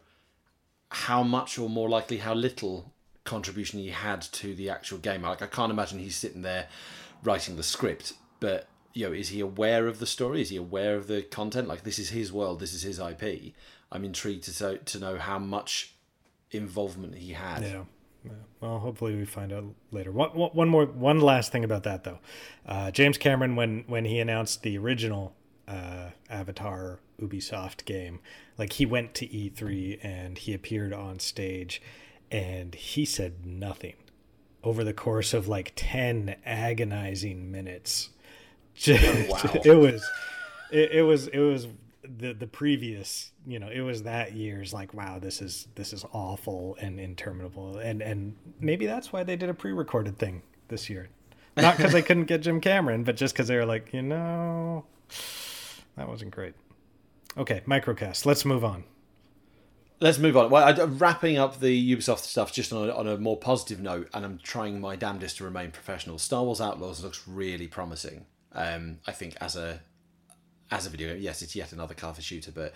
how 0.90 1.24
much, 1.24 1.58
or 1.58 1.70
more 1.70 1.88
likely, 1.88 2.18
how 2.18 2.34
little 2.34 2.92
contribution 3.24 3.80
he 3.80 3.90
had 3.90 4.22
to 4.22 4.54
the 4.56 4.70
actual 4.70 4.98
game. 4.98 5.22
Like 5.22 5.42
I 5.42 5.48
can't 5.48 5.72
imagine 5.72 6.00
he's 6.00 6.16
sitting 6.16 6.42
there 6.42 6.68
writing 7.24 7.56
the 7.56 7.64
script, 7.64 8.14
but 8.40 8.68
you 8.94 9.08
know, 9.08 9.14
is 9.14 9.30
he 9.30 9.40
aware 9.40 9.88
of 9.88 10.00
the 10.00 10.08
story? 10.08 10.42
Is 10.42 10.50
he 10.50 10.58
aware 10.58 10.96
of 10.96 11.08
the 11.08 11.22
content? 11.22 11.68
Like 11.68 11.84
this 11.84 12.00
is 12.00 12.10
his 12.10 12.34
world, 12.34 12.60
this 12.60 12.74
is 12.74 12.82
his 12.82 13.00
IP. 13.00 13.54
I'm 13.92 14.06
intrigued 14.06 14.44
to 14.44 14.78
to 14.78 15.00
know 15.00 15.18
how 15.18 15.40
much 15.40 15.96
involvement 16.52 17.16
he 17.16 17.34
had. 17.34 17.64
Yeah. 17.64 17.84
yeah. 18.24 18.32
Well, 18.62 18.80
hopefully 18.80 19.16
we 19.16 19.26
find 19.26 19.52
out 19.52 19.66
later. 19.92 20.12
One, 20.12 20.30
one 20.30 20.70
more, 20.70 20.86
one 20.86 21.20
last 21.20 21.52
thing 21.52 21.64
about 21.64 21.84
that 21.84 22.04
though. 22.04 22.20
Uh, 22.66 22.92
James 22.92 23.18
Cameron, 23.18 23.56
when 23.56 23.84
when 23.88 24.06
he 24.06 24.20
announced 24.20 24.64
the 24.64 24.78
original 24.78 25.36
uh, 25.68 26.10
Avatar 26.30 27.00
Ubisoft 27.22 27.86
game, 27.86 28.20
like 28.58 28.74
he 28.74 28.86
went 28.86 29.14
to 29.16 29.28
E3 29.28 30.00
and 30.04 30.38
he 30.38 30.54
appeared 30.54 30.94
on 30.94 31.20
stage, 31.20 31.82
and 32.32 32.76
he 32.76 33.06
said 33.06 33.46
nothing 33.46 33.96
over 34.64 34.84
the 34.84 34.94
course 34.94 35.34
of 35.34 35.48
like 35.48 35.74
ten 35.76 36.36
agonizing 36.46 37.52
minutes. 37.52 38.10
Oh, 38.88 38.94
wow. 39.30 39.40
it 39.66 39.76
was, 39.76 40.10
it, 40.72 40.92
it 40.92 41.02
was, 41.04 41.28
it 41.28 41.40
was 41.40 41.68
the 42.04 42.34
the 42.34 42.48
previous 42.48 43.32
you 43.46 43.60
know 43.60 43.68
it 43.68 43.82
was 43.82 44.04
that 44.04 44.34
year's 44.34 44.74
like 44.74 44.94
wow 44.94 45.20
this 45.20 45.42
is 45.42 45.68
this 45.76 45.92
is 45.92 46.06
awful 46.14 46.78
and 46.80 47.00
interminable 47.00 47.78
and 47.78 48.02
and 48.02 48.36
maybe 48.60 48.86
that's 48.86 49.12
why 49.12 49.24
they 49.24 49.36
did 49.36 49.50
a 49.50 49.54
pre-recorded 49.54 50.18
thing 50.18 50.42
this 50.70 50.90
year 50.90 51.10
not 51.58 51.76
because 51.76 51.92
they 51.92 52.02
couldn't 52.02 52.26
get 52.26 52.42
jim 52.42 52.62
cameron 52.62 53.04
but 53.04 53.18
just 53.18 53.34
because 53.34 53.48
they 53.48 53.56
were 53.56 53.66
like 53.66 53.92
you 53.94 54.02
know 54.02 54.86
that 55.98 56.08
wasn't 56.08 56.32
great 56.32 56.54
okay 57.38 57.62
microcast 57.68 58.26
let's 58.26 58.46
move 58.46 58.64
on 58.64 58.84
Let's 60.02 60.18
move 60.18 60.38
on. 60.38 60.50
Well, 60.50 60.64
I, 60.64 60.84
wrapping 60.86 61.38
up 61.38 61.60
the 61.60 61.96
Ubisoft 61.96 62.20
stuff 62.20 62.54
just 62.54 62.72
on 62.72 62.90
a, 62.90 62.94
on 62.94 63.06
a 63.06 63.18
more 63.18 63.36
positive 63.36 63.82
note, 63.82 64.08
and 64.14 64.24
I'm 64.24 64.40
trying 64.42 64.80
my 64.80 64.96
damnedest 64.96 65.38
to 65.38 65.44
remain 65.44 65.72
professional. 65.72 66.18
Star 66.18 66.42
Wars 66.46 66.62
Outlaws 66.62 67.04
looks 67.04 67.28
really 67.28 67.68
promising. 67.68 68.26
Um, 68.54 69.00
I 69.06 69.12
think 69.12 69.36
as 69.42 69.58
a 69.58 69.82
as 70.72 70.86
a 70.86 70.90
video 70.90 71.14
game, 71.14 71.22
yes, 71.22 71.42
it's 71.42 71.56
yet 71.56 71.72
another 71.72 71.94
cover 71.94 72.22
shooter, 72.22 72.52
but 72.52 72.74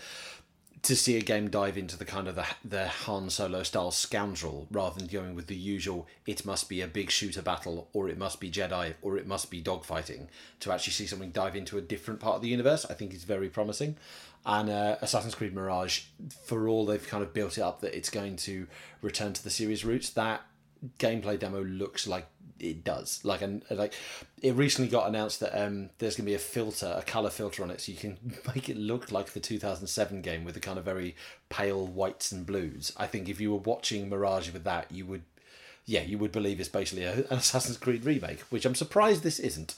to 0.83 0.97
see 0.97 1.15
a 1.15 1.21
game 1.21 1.49
dive 1.49 1.77
into 1.77 1.97
the 1.97 2.03
kind 2.03 2.27
of 2.27 2.35
the, 2.35 2.45
the 2.65 2.87
Han 2.87 3.29
Solo 3.29 3.63
style 3.63 3.91
scoundrel 3.91 4.67
rather 4.69 4.99
than 4.99 5.07
going 5.07 5.33
with 5.33 5.47
the 5.47 5.55
usual 5.55 6.07
it 6.27 6.45
must 6.45 6.67
be 6.67 6.81
a 6.81 6.87
big 6.87 7.09
shooter 7.09 7.41
battle 7.41 7.87
or 7.93 8.09
it 8.09 8.17
must 8.17 8.41
be 8.41 8.51
Jedi 8.51 8.93
or 9.01 9.17
it 9.17 9.25
must 9.25 9.49
be 9.49 9.61
dogfighting 9.63 10.27
to 10.59 10.71
actually 10.73 10.91
see 10.91 11.07
something 11.07 11.31
dive 11.31 11.55
into 11.55 11.77
a 11.77 11.81
different 11.81 12.19
part 12.19 12.35
of 12.35 12.41
the 12.41 12.49
universe 12.49 12.85
I 12.89 12.95
think 12.95 13.13
is 13.13 13.23
very 13.23 13.47
promising. 13.47 13.95
And 14.45 14.69
uh, 14.69 14.97
Assassin's 15.01 15.35
Creed 15.35 15.53
Mirage 15.53 16.01
for 16.43 16.67
all 16.67 16.85
they've 16.85 17.07
kind 17.07 17.23
of 17.23 17.33
built 17.33 17.57
it 17.57 17.61
up 17.61 17.79
that 17.79 17.95
it's 17.95 18.09
going 18.09 18.35
to 18.37 18.67
return 19.01 19.31
to 19.31 19.43
the 19.43 19.49
series 19.49 19.85
roots 19.85 20.09
that 20.11 20.41
gameplay 20.99 21.39
demo 21.39 21.63
looks 21.63 22.07
like 22.07 22.27
it 22.63 22.83
does. 22.83 23.19
Like 23.23 23.41
and 23.41 23.63
like 23.69 23.93
it 24.41 24.55
recently 24.55 24.89
got 24.89 25.07
announced 25.07 25.39
that 25.41 25.59
um, 25.59 25.89
there's 25.99 26.15
going 26.15 26.25
to 26.25 26.31
be 26.31 26.35
a 26.35 26.39
filter, 26.39 26.95
a 26.97 27.03
color 27.03 27.29
filter 27.29 27.63
on 27.63 27.71
it, 27.71 27.81
so 27.81 27.91
you 27.91 27.97
can 27.97 28.17
make 28.55 28.69
it 28.69 28.77
look 28.77 29.11
like 29.11 29.33
the 29.33 29.39
2007 29.39 30.21
game 30.21 30.43
with 30.43 30.55
the 30.55 30.59
kind 30.59 30.79
of 30.79 30.85
very 30.85 31.15
pale 31.49 31.85
whites 31.85 32.31
and 32.31 32.45
blues. 32.45 32.93
I 32.97 33.07
think 33.07 33.29
if 33.29 33.39
you 33.39 33.51
were 33.51 33.57
watching 33.57 34.09
Mirage 34.09 34.51
with 34.51 34.63
that, 34.63 34.91
you 34.91 35.05
would, 35.05 35.23
yeah, 35.85 36.01
you 36.01 36.17
would 36.17 36.31
believe 36.31 36.59
it's 36.59 36.69
basically 36.69 37.03
a, 37.03 37.13
an 37.13 37.37
Assassin's 37.37 37.77
Creed 37.77 38.05
remake, 38.05 38.39
which 38.49 38.65
I'm 38.65 38.75
surprised 38.75 39.23
this 39.23 39.39
isn't. 39.39 39.75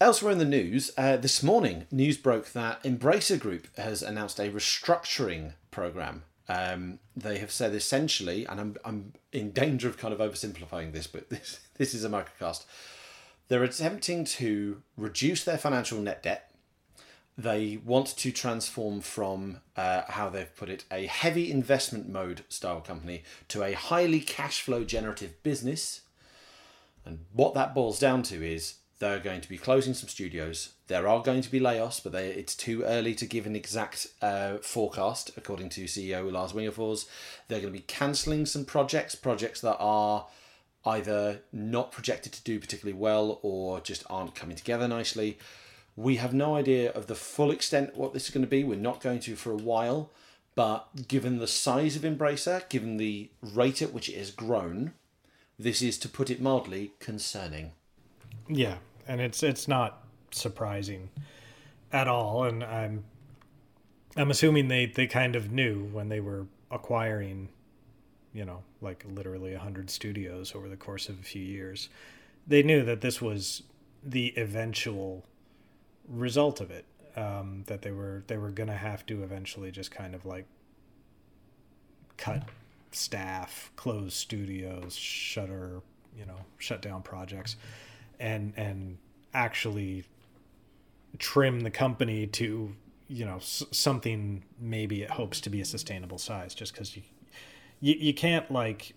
Elsewhere 0.00 0.32
in 0.32 0.38
the 0.38 0.44
news, 0.44 0.90
uh, 0.98 1.16
this 1.16 1.42
morning, 1.42 1.86
news 1.90 2.18
broke 2.18 2.52
that 2.52 2.82
Embracer 2.82 3.38
Group 3.38 3.68
has 3.78 4.02
announced 4.02 4.40
a 4.40 4.50
restructuring 4.50 5.52
program 5.70 6.24
um, 6.48 6.98
they 7.16 7.38
have 7.38 7.50
said 7.50 7.74
essentially, 7.74 8.44
and 8.46 8.60
I'm, 8.60 8.76
I'm 8.84 9.12
in 9.32 9.50
danger 9.52 9.88
of 9.88 9.96
kind 9.96 10.12
of 10.12 10.20
oversimplifying 10.20 10.92
this, 10.92 11.06
but 11.06 11.28
this, 11.30 11.60
this 11.76 11.94
is 11.94 12.04
a 12.04 12.08
microcast. 12.08 12.64
They're 13.48 13.64
attempting 13.64 14.24
to 14.24 14.82
reduce 14.96 15.44
their 15.44 15.58
financial 15.58 16.00
net 16.00 16.22
debt. 16.22 16.50
They 17.36 17.78
want 17.84 18.06
to 18.18 18.30
transform 18.30 19.00
from 19.00 19.60
uh, 19.76 20.02
how 20.08 20.28
they've 20.28 20.54
put 20.54 20.70
it, 20.70 20.84
a 20.90 21.06
heavy 21.06 21.50
investment 21.50 22.08
mode 22.08 22.44
style 22.48 22.80
company 22.80 23.24
to 23.48 23.64
a 23.64 23.72
highly 23.72 24.20
cash 24.20 24.62
flow 24.62 24.84
generative 24.84 25.42
business. 25.42 26.02
And 27.04 27.24
what 27.32 27.54
that 27.54 27.74
boils 27.74 27.98
down 27.98 28.22
to 28.24 28.46
is 28.46 28.76
they're 29.00 29.18
going 29.18 29.40
to 29.40 29.48
be 29.48 29.58
closing 29.58 29.94
some 29.94 30.08
studios. 30.08 30.73
There 30.86 31.08
are 31.08 31.22
going 31.22 31.40
to 31.40 31.50
be 31.50 31.60
layoffs, 31.60 32.02
but 32.02 32.12
they, 32.12 32.28
it's 32.28 32.54
too 32.54 32.82
early 32.82 33.14
to 33.14 33.26
give 33.26 33.46
an 33.46 33.56
exact 33.56 34.08
uh, 34.20 34.58
forecast, 34.58 35.30
according 35.36 35.70
to 35.70 35.84
CEO 35.84 36.30
Lars 36.30 36.52
Wingefors. 36.52 37.06
They're 37.48 37.60
going 37.60 37.72
to 37.72 37.78
be 37.78 37.84
cancelling 37.86 38.44
some 38.44 38.66
projects, 38.66 39.14
projects 39.14 39.62
that 39.62 39.76
are 39.78 40.26
either 40.84 41.40
not 41.52 41.90
projected 41.90 42.32
to 42.34 42.42
do 42.42 42.60
particularly 42.60 42.98
well 42.98 43.38
or 43.42 43.80
just 43.80 44.04
aren't 44.10 44.34
coming 44.34 44.56
together 44.56 44.86
nicely. 44.86 45.38
We 45.96 46.16
have 46.16 46.34
no 46.34 46.54
idea 46.56 46.90
of 46.92 47.06
the 47.06 47.14
full 47.14 47.50
extent 47.50 47.96
what 47.96 48.12
this 48.12 48.24
is 48.24 48.30
going 48.30 48.44
to 48.44 48.50
be. 48.50 48.64
We're 48.64 48.76
not 48.76 49.00
going 49.00 49.20
to 49.20 49.36
for 49.36 49.52
a 49.52 49.56
while, 49.56 50.10
but 50.54 51.08
given 51.08 51.38
the 51.38 51.46
size 51.46 51.96
of 51.96 52.02
Embracer, 52.02 52.68
given 52.68 52.98
the 52.98 53.30
rate 53.40 53.80
at 53.80 53.94
which 53.94 54.10
it 54.10 54.18
has 54.18 54.30
grown, 54.30 54.92
this 55.58 55.80
is, 55.80 55.98
to 55.98 56.08
put 56.08 56.30
it 56.30 56.42
mildly, 56.42 56.92
concerning. 56.98 57.72
Yeah, 58.48 58.76
and 59.06 59.20
it's 59.20 59.42
it's 59.42 59.68
not 59.68 60.03
surprising 60.34 61.10
at 61.92 62.08
all. 62.08 62.44
And 62.44 62.62
I'm 62.62 63.04
I'm 64.16 64.30
assuming 64.30 64.68
they 64.68 64.86
they 64.86 65.06
kind 65.06 65.36
of 65.36 65.50
knew 65.50 65.84
when 65.84 66.08
they 66.08 66.20
were 66.20 66.46
acquiring, 66.70 67.48
you 68.32 68.44
know, 68.44 68.62
like 68.80 69.04
literally 69.08 69.54
hundred 69.54 69.90
studios 69.90 70.54
over 70.54 70.68
the 70.68 70.76
course 70.76 71.08
of 71.08 71.18
a 71.18 71.22
few 71.22 71.42
years. 71.42 71.88
They 72.46 72.62
knew 72.62 72.84
that 72.84 73.00
this 73.00 73.22
was 73.22 73.62
the 74.02 74.34
eventual 74.36 75.24
result 76.08 76.60
of 76.60 76.70
it. 76.70 76.84
Um, 77.16 77.62
that 77.66 77.82
they 77.82 77.92
were 77.92 78.24
they 78.26 78.36
were 78.36 78.50
gonna 78.50 78.76
have 78.76 79.06
to 79.06 79.22
eventually 79.22 79.70
just 79.70 79.90
kind 79.90 80.14
of 80.14 80.26
like 80.26 80.46
cut 82.16 82.42
staff, 82.90 83.70
close 83.76 84.14
studios, 84.14 84.96
shutter, 84.96 85.80
you 86.18 86.26
know, 86.26 86.38
shut 86.58 86.82
down 86.82 87.02
projects 87.02 87.56
and 88.20 88.52
and 88.56 88.98
actually 89.32 90.04
trim 91.18 91.60
the 91.60 91.70
company 91.70 92.26
to 92.26 92.74
you 93.08 93.24
know 93.24 93.36
s- 93.36 93.62
something 93.70 94.42
maybe 94.58 95.02
it 95.02 95.10
hopes 95.10 95.40
to 95.40 95.50
be 95.50 95.60
a 95.60 95.64
sustainable 95.64 96.18
size 96.18 96.54
just 96.54 96.72
because 96.72 96.96
you, 96.96 97.02
you 97.80 97.94
you 97.98 98.14
can't 98.14 98.50
like 98.50 98.94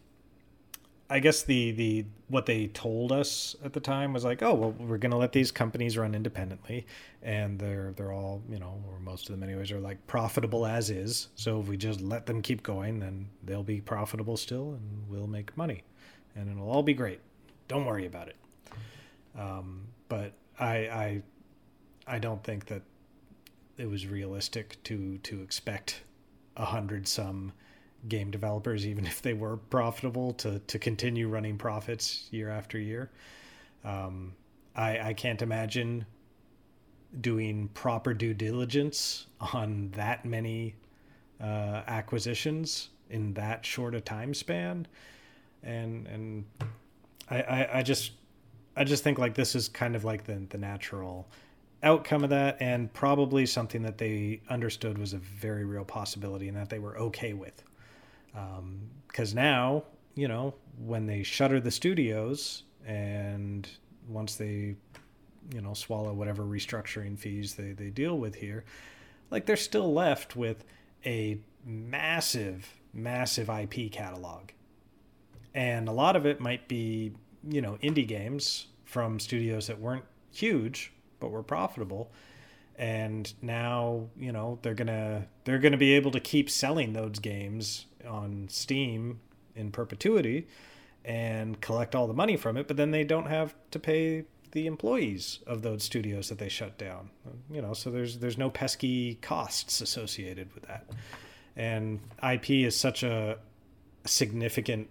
I 1.09 1.19
guess 1.19 1.43
the 1.43 1.71
the 1.71 2.05
what 2.27 2.45
they 2.45 2.67
told 2.67 3.13
us 3.13 3.55
at 3.63 3.71
the 3.71 3.79
time 3.79 4.11
was 4.11 4.25
like, 4.25 4.43
oh 4.43 4.53
well, 4.53 4.71
we're 4.71 4.97
gonna 4.97 5.17
let 5.17 5.31
these 5.31 5.51
companies 5.51 5.97
run 5.97 6.13
independently, 6.13 6.85
and 7.23 7.57
they're 7.57 7.93
they're 7.95 8.11
all 8.11 8.41
you 8.49 8.59
know, 8.59 8.81
or 8.89 8.99
most 8.99 9.29
of 9.29 9.33
them 9.33 9.41
anyways, 9.47 9.71
are 9.71 9.79
like 9.79 10.05
profitable 10.07 10.65
as 10.65 10.89
is. 10.89 11.29
So 11.35 11.61
if 11.61 11.67
we 11.67 11.77
just 11.77 12.01
let 12.01 12.25
them 12.25 12.41
keep 12.41 12.61
going, 12.61 12.99
then 12.99 13.29
they'll 13.45 13.63
be 13.63 13.79
profitable 13.79 14.35
still, 14.35 14.71
and 14.73 15.03
we'll 15.07 15.27
make 15.27 15.55
money, 15.55 15.83
and 16.35 16.49
it'll 16.51 16.69
all 16.69 16.83
be 16.83 16.93
great. 16.93 17.21
Don't 17.69 17.85
worry 17.85 18.05
about 18.05 18.27
it. 18.27 18.35
Um, 19.37 19.87
but 20.09 20.33
I, 20.59 20.75
I 20.75 21.21
I 22.07 22.19
don't 22.19 22.43
think 22.43 22.65
that 22.67 22.81
it 23.77 23.89
was 23.89 24.07
realistic 24.07 24.81
to 24.83 25.17
to 25.19 25.41
expect 25.41 26.01
a 26.55 26.65
hundred 26.65 27.07
some 27.07 27.53
game 28.07 28.31
developers, 28.31 28.85
even 28.85 29.05
if 29.05 29.21
they 29.21 29.33
were 29.33 29.57
profitable, 29.57 30.33
to 30.33 30.59
to 30.59 30.79
continue 30.79 31.27
running 31.27 31.57
profits 31.57 32.27
year 32.31 32.49
after 32.49 32.77
year. 32.79 33.11
Um, 33.83 34.33
I 34.75 35.09
I 35.09 35.13
can't 35.13 35.41
imagine 35.41 36.05
doing 37.21 37.69
proper 37.69 38.13
due 38.13 38.33
diligence 38.33 39.27
on 39.53 39.91
that 39.95 40.25
many 40.25 40.75
uh, 41.41 41.81
acquisitions 41.87 42.89
in 43.09 43.33
that 43.33 43.65
short 43.65 43.95
a 43.95 44.01
time 44.01 44.33
span, 44.33 44.87
and 45.63 46.07
and 46.07 46.45
I, 47.29 47.41
I, 47.41 47.77
I 47.79 47.83
just 47.83 48.11
I 48.75 48.83
just 48.83 49.03
think 49.03 49.17
like 49.17 49.35
this 49.35 49.55
is 49.55 49.67
kind 49.67 49.95
of 49.95 50.03
like 50.03 50.25
the 50.25 50.45
the 50.49 50.57
natural 50.57 51.27
outcome 51.83 52.23
of 52.23 52.29
that 52.31 52.57
and 52.59 52.91
probably 52.93 53.45
something 53.45 53.83
that 53.83 53.97
they 53.97 54.41
understood 54.49 54.97
was 54.97 55.13
a 55.13 55.17
very 55.17 55.65
real 55.65 55.85
possibility 55.85 56.47
and 56.47 56.57
that 56.57 56.69
they 56.69 56.79
were 56.79 56.97
okay 56.97 57.33
with. 57.33 57.63
Because 59.07 59.31
um, 59.31 59.35
now, 59.35 59.83
you 60.15 60.27
know, 60.27 60.53
when 60.79 61.05
they 61.05 61.23
shutter 61.23 61.59
the 61.59 61.71
studios 61.71 62.63
and 62.85 63.67
once 64.07 64.35
they, 64.35 64.75
you 65.53 65.61
know, 65.61 65.73
swallow 65.73 66.13
whatever 66.13 66.43
restructuring 66.43 67.17
fees 67.17 67.55
they, 67.55 67.71
they 67.71 67.89
deal 67.89 68.17
with 68.17 68.35
here, 68.35 68.63
like 69.29 69.45
they're 69.45 69.55
still 69.55 69.93
left 69.93 70.35
with 70.35 70.63
a 71.05 71.37
massive, 71.65 72.73
massive 72.93 73.49
IP 73.49 73.91
catalog. 73.91 74.49
And 75.53 75.87
a 75.87 75.91
lot 75.91 76.15
of 76.15 76.25
it 76.25 76.39
might 76.39 76.67
be, 76.67 77.13
you 77.47 77.61
know, 77.61 77.77
indie 77.81 78.07
games 78.07 78.67
from 78.85 79.19
studios 79.19 79.67
that 79.67 79.79
weren't 79.79 80.05
huge 80.31 80.93
but 81.19 81.31
we're 81.31 81.43
profitable. 81.43 82.11
And 82.77 83.33
now 83.41 84.07
you 84.17 84.31
know 84.31 84.59
they're 84.61 84.75
gonna 84.75 85.27
they're 85.45 85.59
gonna 85.59 85.77
be 85.77 85.93
able 85.93 86.11
to 86.11 86.19
keep 86.19 86.49
selling 86.49 86.93
those 86.93 87.19
games 87.19 87.85
on 88.07 88.47
steam 88.49 89.19
in 89.55 89.71
perpetuity 89.71 90.47
and 91.03 91.59
collect 91.59 91.95
all 91.95 92.05
the 92.05 92.13
money 92.13 92.37
from 92.37 92.55
it 92.57 92.67
but 92.67 92.77
then 92.77 92.91
they 92.91 93.03
don't 93.03 93.25
have 93.25 93.55
to 93.71 93.79
pay 93.79 94.25
the 94.51 94.67
employees 94.67 95.39
of 95.47 95.61
those 95.61 95.83
studios 95.83 96.29
that 96.29 96.37
they 96.37 96.49
shut 96.49 96.77
down. 96.77 97.09
You 97.49 97.61
know 97.61 97.73
so 97.73 97.89
there's 97.89 98.19
there's 98.19 98.37
no 98.37 98.49
pesky 98.49 99.15
costs 99.15 99.81
associated 99.81 100.53
with 100.53 100.67
that. 100.67 100.85
And 101.55 101.99
ip 102.23 102.49
is 102.49 102.75
such 102.75 103.01
a 103.01 103.39
significant 104.05 104.89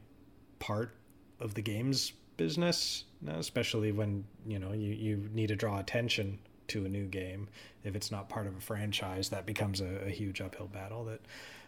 part 0.59 0.95
of 1.41 1.55
the 1.55 1.63
games 1.63 2.13
business 2.37 3.05
especially 3.39 3.93
when 3.93 4.25
you 4.47 4.59
know 4.59 4.73
you, 4.73 4.93
you 4.93 5.29
need 5.33 5.49
to 5.49 5.57
draw 5.57 5.79
attention 5.79 6.39
to 6.69 6.85
a 6.85 6.89
new 6.89 7.07
game. 7.07 7.49
If 7.85 7.95
it's 7.95 8.11
not 8.11 8.29
part 8.29 8.47
of 8.47 8.57
a 8.57 8.61
franchise 8.61 9.29
that 9.31 9.47
becomes 9.47 9.81
a, 9.81 10.07
a 10.07 10.11
huge 10.11 10.41
uphill 10.41 10.67
battle 10.67 11.05
that 11.05 11.21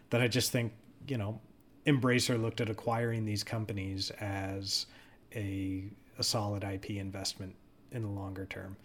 that 0.09 0.21
i 0.21 0.27
just 0.27 0.51
think 0.51 0.73
you 1.07 1.17
know 1.17 1.39
embracer 1.85 2.41
looked 2.41 2.61
at 2.61 2.69
acquiring 2.69 3.25
these 3.25 3.43
companies 3.43 4.11
as 4.19 4.85
a, 5.35 5.83
a 6.17 6.23
solid 6.23 6.63
ip 6.63 6.89
investment 6.89 7.55
in 7.91 8.01
the 8.01 8.09
longer 8.09 8.45
term. 8.45 8.75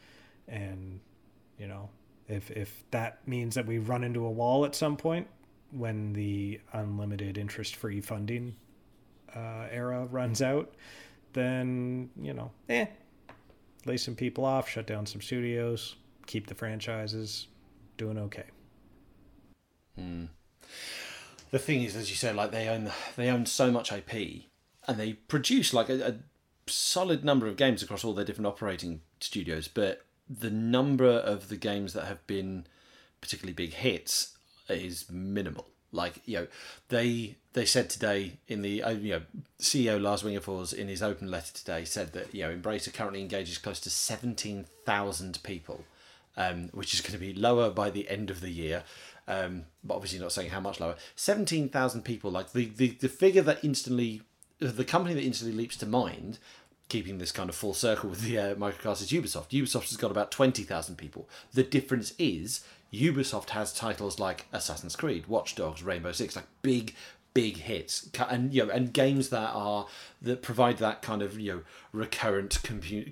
And 0.48 1.00
you 1.58 1.66
know 1.66 1.88
if 2.28 2.50
if 2.50 2.84
that 2.90 3.26
means 3.26 3.54
that 3.54 3.66
we 3.66 3.78
run 3.78 4.04
into 4.04 4.24
a 4.24 4.30
wall 4.30 4.64
at 4.64 4.74
some 4.74 4.96
point 4.96 5.26
when 5.70 6.12
the 6.12 6.60
unlimited 6.72 7.36
interest 7.36 7.76
free 7.76 8.00
funding 8.00 8.54
uh, 9.34 9.66
era 9.70 10.06
runs 10.10 10.40
out 10.40 10.72
then 11.34 12.10
you 12.20 12.32
know, 12.32 12.50
eh, 12.68 12.86
lay 13.84 13.96
some 13.96 14.14
people 14.14 14.44
off, 14.44 14.68
shut 14.68 14.86
down 14.86 15.06
some 15.06 15.20
studios, 15.20 15.96
keep 16.26 16.46
the 16.46 16.54
franchises 16.54 17.48
doing 17.96 18.18
okay. 18.18 18.46
Hmm. 19.96 20.24
The 21.50 21.58
thing 21.58 21.82
is, 21.82 21.94
as 21.94 22.10
you 22.10 22.16
said, 22.16 22.34
like 22.34 22.50
they 22.50 22.68
own 22.68 22.90
they 23.16 23.28
own 23.28 23.46
so 23.46 23.70
much 23.70 23.92
IP, 23.92 24.44
and 24.88 24.98
they 24.98 25.12
produce 25.12 25.72
like 25.72 25.88
a, 25.88 26.08
a 26.08 26.14
solid 26.66 27.24
number 27.24 27.46
of 27.46 27.56
games 27.56 27.82
across 27.82 28.04
all 28.04 28.14
their 28.14 28.24
different 28.24 28.46
operating 28.46 29.02
studios. 29.20 29.68
But 29.68 30.04
the 30.28 30.50
number 30.50 31.06
of 31.06 31.48
the 31.48 31.56
games 31.56 31.92
that 31.92 32.06
have 32.06 32.26
been 32.26 32.66
particularly 33.20 33.52
big 33.52 33.74
hits 33.74 34.36
is 34.68 35.10
minimal. 35.10 35.68
Like 35.94 36.20
you 36.26 36.40
know, 36.40 36.46
they 36.88 37.36
they 37.52 37.64
said 37.64 37.88
today 37.88 38.38
in 38.48 38.62
the 38.62 38.82
uh, 38.82 38.90
you 38.90 39.12
know 39.12 39.22
CEO 39.60 40.00
Lars 40.00 40.22
Wingefors 40.22 40.74
in 40.74 40.88
his 40.88 41.02
open 41.02 41.30
letter 41.30 41.52
today 41.52 41.84
said 41.84 42.12
that 42.12 42.34
you 42.34 42.42
know 42.42 42.54
Embracer 42.54 42.92
currently 42.92 43.20
engages 43.20 43.58
close 43.58 43.80
to 43.80 43.90
seventeen 43.90 44.66
thousand 44.84 45.42
people, 45.42 45.85
um, 46.37 46.68
which 46.72 46.92
is 46.92 47.00
going 47.00 47.12
to 47.12 47.18
be 47.18 47.33
lower 47.33 47.70
by 47.70 47.90
the 47.90 48.09
end 48.09 48.30
of 48.30 48.40
the 48.40 48.50
year. 48.50 48.83
Um, 49.26 49.64
but 49.83 49.94
obviously 49.94 50.18
not 50.18 50.33
saying 50.33 50.50
how 50.50 50.61
much 50.61 50.80
lower. 50.80 50.96
Seventeen 51.16 51.68
thousand 51.68 52.02
people, 52.02 52.30
like 52.30 52.52
the, 52.52 52.66
the 52.66 52.88
the 53.00 53.09
figure 53.09 53.42
that 53.42 53.64
instantly, 53.64 54.22
the 54.59 54.85
company 54.85 55.14
that 55.14 55.22
instantly 55.22 55.57
leaps 55.57 55.76
to 55.78 55.87
mind 55.87 56.38
keeping 56.88 57.18
this 57.18 57.33
kind 57.33 57.48
of 57.48 57.57
full 57.57 57.74
circle 57.74 58.11
with 58.11 58.20
the 58.20 58.38
uh, 58.38 58.54
microcast 58.57 59.00
is 59.00 59.11
Ubisoft. 59.11 59.48
Ubisoft 59.50 59.88
has 59.88 59.96
got 59.96 60.11
about 60.11 60.30
20,000 60.30 60.96
people. 60.96 61.28
The 61.52 61.62
difference 61.62 62.12
is 62.18 62.62
Ubisoft 63.02 63.50
has 63.50 63.72
titles 63.72 64.18
like 64.18 64.46
Assassin's 64.52 64.96
Creed, 64.96 65.26
Watch 65.26 65.54
Dogs, 65.54 65.83
Rainbow 65.83 66.12
Six, 66.12 66.37
like 66.37 66.46
big 66.62 66.94
big 67.35 67.57
hits. 67.57 68.09
And 68.28 68.54
you 68.54 68.64
know 68.64 68.72
and 68.72 68.92
games 68.92 69.28
that 69.30 69.50
are 69.52 69.87
that 70.22 70.42
provide 70.42 70.78
that 70.78 71.02
kind 71.02 71.20
of 71.20 71.38
you 71.38 71.52
know 71.52 71.61
recurrent 71.92 72.62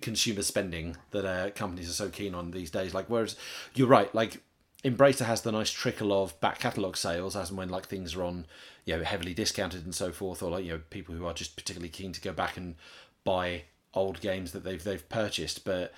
consumer 0.00 0.42
spending 0.42 0.96
that 1.10 1.24
uh, 1.24 1.50
companies 1.50 1.90
are 1.90 1.94
so 1.94 2.08
keen 2.08 2.34
on 2.34 2.52
these 2.52 2.70
days. 2.70 2.94
Like 2.94 3.06
whereas 3.08 3.36
you're 3.74 3.88
right 3.88 4.14
like 4.14 4.40
Embracer 4.84 5.26
has 5.26 5.42
the 5.42 5.52
nice 5.52 5.70
trickle 5.70 6.12
of 6.12 6.40
back 6.40 6.58
catalog 6.58 6.96
sales 6.96 7.36
as 7.36 7.50
and 7.50 7.58
when 7.58 7.68
like 7.68 7.86
things 7.86 8.14
are 8.14 8.24
on 8.24 8.46
you 8.84 8.96
know 8.96 9.04
heavily 9.04 9.34
discounted 9.34 9.84
and 9.84 9.94
so 9.94 10.12
forth 10.12 10.42
or 10.42 10.50
like 10.50 10.64
you 10.64 10.72
know 10.72 10.80
people 10.90 11.14
who 11.14 11.26
are 11.26 11.34
just 11.34 11.56
particularly 11.56 11.88
keen 11.88 12.12
to 12.12 12.20
go 12.20 12.32
back 12.32 12.56
and 12.56 12.76
buy 13.24 13.62
old 13.94 14.20
games 14.20 14.52
that 14.52 14.64
they've 14.64 14.82
they've 14.82 15.08
purchased. 15.08 15.64
But 15.64 15.92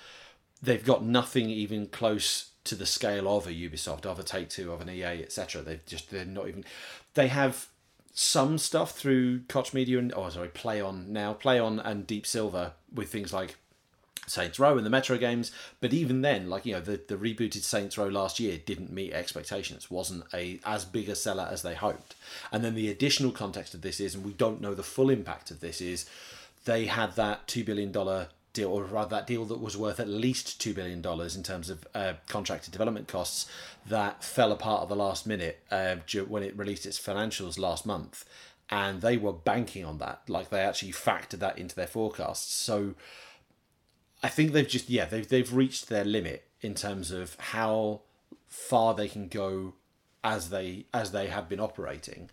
they've 0.61 0.83
got 0.83 1.03
nothing 1.03 1.49
even 1.49 1.87
close 1.87 2.51
to 2.65 2.75
the 2.75 2.85
scale 2.85 3.27
of 3.27 3.47
a 3.47 3.51
Ubisoft, 3.51 4.05
of 4.05 4.19
a 4.19 4.23
Take 4.23 4.49
Two, 4.49 4.71
of 4.71 4.81
an 4.81 4.89
EA, 4.89 5.23
etc. 5.23 5.61
They've 5.61 5.85
just 5.85 6.11
they're 6.11 6.25
not 6.25 6.47
even. 6.47 6.65
They 7.13 7.29
have 7.29 7.67
some 8.13 8.57
stuff 8.57 8.91
through 8.91 9.41
Koch 9.47 9.73
Media 9.73 9.99
and 9.99 10.13
oh 10.15 10.29
sorry, 10.29 10.49
Plaion 10.49 11.07
now, 11.07 11.33
Plaion 11.33 11.81
and 11.83 12.05
Deep 12.05 12.25
Silver 12.25 12.73
with 12.93 13.09
things 13.11 13.33
like 13.33 13.55
Saints 14.27 14.59
Row 14.59 14.77
and 14.77 14.85
the 14.85 14.89
Metro 14.89 15.17
games. 15.17 15.51
But 15.81 15.93
even 15.93 16.21
then, 16.21 16.49
like 16.49 16.65
you 16.65 16.73
know, 16.73 16.81
the, 16.81 16.99
the 17.07 17.17
rebooted 17.17 17.63
Saints 17.63 17.97
Row 17.97 18.07
last 18.07 18.39
year 18.39 18.57
didn't 18.57 18.91
meet 18.91 19.13
expectations. 19.13 19.91
wasn't 19.91 20.23
a 20.33 20.59
as 20.65 20.85
big 20.85 21.09
a 21.09 21.15
seller 21.15 21.47
as 21.51 21.61
they 21.61 21.75
hoped. 21.75 22.15
And 22.51 22.63
then 22.63 22.75
the 22.75 22.89
additional 22.89 23.31
context 23.31 23.73
of 23.73 23.81
this 23.81 23.99
is, 23.99 24.15
and 24.15 24.25
we 24.25 24.33
don't 24.33 24.61
know 24.61 24.73
the 24.73 24.83
full 24.83 25.09
impact 25.09 25.51
of 25.51 25.59
this 25.59 25.81
is, 25.81 26.05
they 26.65 26.85
had 26.85 27.15
that 27.15 27.47
two 27.47 27.63
billion 27.63 27.91
dollar 27.91 28.27
deal, 28.55 28.71
or 28.71 28.83
rather 28.83 29.09
that 29.09 29.27
deal 29.27 29.45
that 29.45 29.61
was 29.61 29.77
worth 29.77 29.99
at 29.99 30.07
least 30.07 30.59
$2 30.59 30.73
billion 30.73 30.97
in 30.99 31.43
terms 31.43 31.69
of 31.69 31.87
uh, 31.93 32.13
contracted 32.27 32.71
development 32.71 33.07
costs, 33.07 33.49
that 33.85 34.23
fell 34.23 34.51
apart 34.51 34.83
at 34.83 34.89
the 34.89 34.95
last 34.95 35.27
minute 35.27 35.63
uh, 35.69 35.97
when 36.27 36.41
it 36.41 36.57
released 36.57 36.85
its 36.85 36.99
financials 36.99 37.59
last 37.59 37.85
month. 37.85 38.25
And 38.69 39.01
they 39.01 39.17
were 39.17 39.33
banking 39.33 39.85
on 39.85 39.99
that. 39.99 40.21
Like 40.27 40.49
they 40.49 40.61
actually 40.61 40.93
factored 40.93 41.39
that 41.39 41.59
into 41.59 41.75
their 41.75 41.85
forecasts. 41.85 42.51
So 42.51 42.95
I 44.23 44.29
think 44.29 44.53
they've 44.53 44.67
just, 44.67 44.89
yeah, 44.89 45.05
they've, 45.05 45.27
they've 45.27 45.53
reached 45.53 45.87
their 45.87 46.03
limit 46.03 46.47
in 46.61 46.73
terms 46.73 47.11
of 47.11 47.35
how 47.39 48.01
far 48.47 48.95
they 48.95 49.07
can 49.07 49.27
go 49.27 49.73
as 50.23 50.49
they 50.49 50.87
as 50.91 51.11
they 51.11 51.27
have 51.27 51.47
been 51.47 51.59
operating 51.59 52.31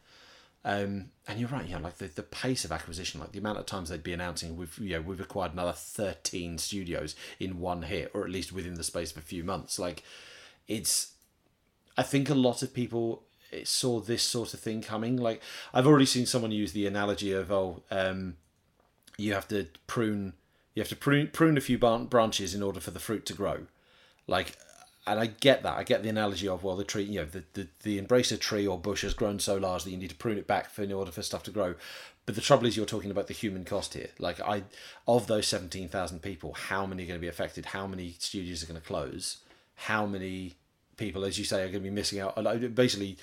um, 0.64 1.10
and 1.26 1.40
you're 1.40 1.48
right, 1.48 1.66
yeah, 1.66 1.78
like 1.78 1.98
the, 1.98 2.06
the 2.06 2.22
pace 2.22 2.64
of 2.64 2.70
acquisition, 2.70 3.20
like 3.20 3.32
the 3.32 3.38
amount 3.38 3.58
of 3.58 3.66
times 3.66 3.88
they'd 3.88 4.02
be 4.02 4.12
announcing 4.12 4.56
we've 4.56 4.78
you 4.78 4.90
know, 4.90 5.00
we've 5.00 5.20
acquired 5.20 5.52
another 5.52 5.72
thirteen 5.72 6.58
studios 6.58 7.16
in 7.40 7.58
one 7.58 7.82
hit, 7.82 8.10
or 8.14 8.24
at 8.24 8.30
least 8.30 8.52
within 8.52 8.74
the 8.74 8.84
space 8.84 9.10
of 9.10 9.18
a 9.18 9.22
few 9.22 9.42
months. 9.42 9.78
Like 9.78 10.04
it's 10.68 11.12
I 11.96 12.02
think 12.02 12.30
a 12.30 12.34
lot 12.34 12.62
of 12.62 12.72
people 12.72 13.24
saw 13.64 14.00
this 14.00 14.22
sort 14.22 14.54
of 14.54 14.60
thing 14.60 14.82
coming. 14.82 15.16
Like 15.16 15.42
I've 15.74 15.86
already 15.86 16.06
seen 16.06 16.26
someone 16.26 16.52
use 16.52 16.72
the 16.72 16.86
analogy 16.86 17.32
of 17.32 17.50
oh, 17.50 17.82
um, 17.90 18.36
you 19.18 19.34
have 19.34 19.48
to 19.48 19.66
prune 19.86 20.34
you 20.74 20.80
have 20.80 20.88
to 20.90 20.96
prune 20.96 21.28
prune 21.28 21.58
a 21.58 21.60
few 21.60 21.78
branches 21.78 22.54
in 22.54 22.62
order 22.62 22.80
for 22.80 22.92
the 22.92 23.00
fruit 23.00 23.26
to 23.26 23.34
grow. 23.34 23.66
Like 24.28 24.56
and 25.06 25.18
I 25.18 25.26
get 25.26 25.62
that. 25.64 25.76
I 25.76 25.82
get 25.82 26.02
the 26.02 26.08
analogy 26.08 26.46
of 26.46 26.62
well, 26.62 26.76
the 26.76 26.84
tree, 26.84 27.02
you 27.02 27.20
know, 27.20 27.26
the, 27.26 27.44
the, 27.54 27.68
the 27.82 28.00
embracer 28.00 28.38
tree 28.38 28.66
or 28.66 28.78
bush 28.78 29.02
has 29.02 29.14
grown 29.14 29.40
so 29.40 29.56
large 29.56 29.84
that 29.84 29.90
you 29.90 29.96
need 29.96 30.10
to 30.10 30.16
prune 30.16 30.38
it 30.38 30.46
back 30.46 30.70
for 30.70 30.82
in 30.82 30.92
order 30.92 31.10
for 31.10 31.22
stuff 31.22 31.42
to 31.44 31.50
grow. 31.50 31.74
But 32.24 32.36
the 32.36 32.40
trouble 32.40 32.66
is, 32.66 32.76
you're 32.76 32.86
talking 32.86 33.10
about 33.10 33.26
the 33.26 33.34
human 33.34 33.64
cost 33.64 33.94
here. 33.94 34.10
Like 34.18 34.40
I, 34.40 34.62
of 35.08 35.26
those 35.26 35.48
seventeen 35.48 35.88
thousand 35.88 36.20
people, 36.22 36.52
how 36.54 36.86
many 36.86 37.02
are 37.02 37.06
going 37.06 37.18
to 37.18 37.22
be 37.22 37.28
affected? 37.28 37.66
How 37.66 37.86
many 37.86 38.14
studios 38.18 38.62
are 38.62 38.66
going 38.66 38.80
to 38.80 38.86
close? 38.86 39.38
How 39.74 40.06
many 40.06 40.54
people, 40.96 41.24
as 41.24 41.36
you 41.36 41.44
say, 41.44 41.62
are 41.62 41.66
going 41.66 41.74
to 41.74 41.80
be 41.80 41.90
missing 41.90 42.20
out? 42.20 42.36
Basically, 42.74 43.16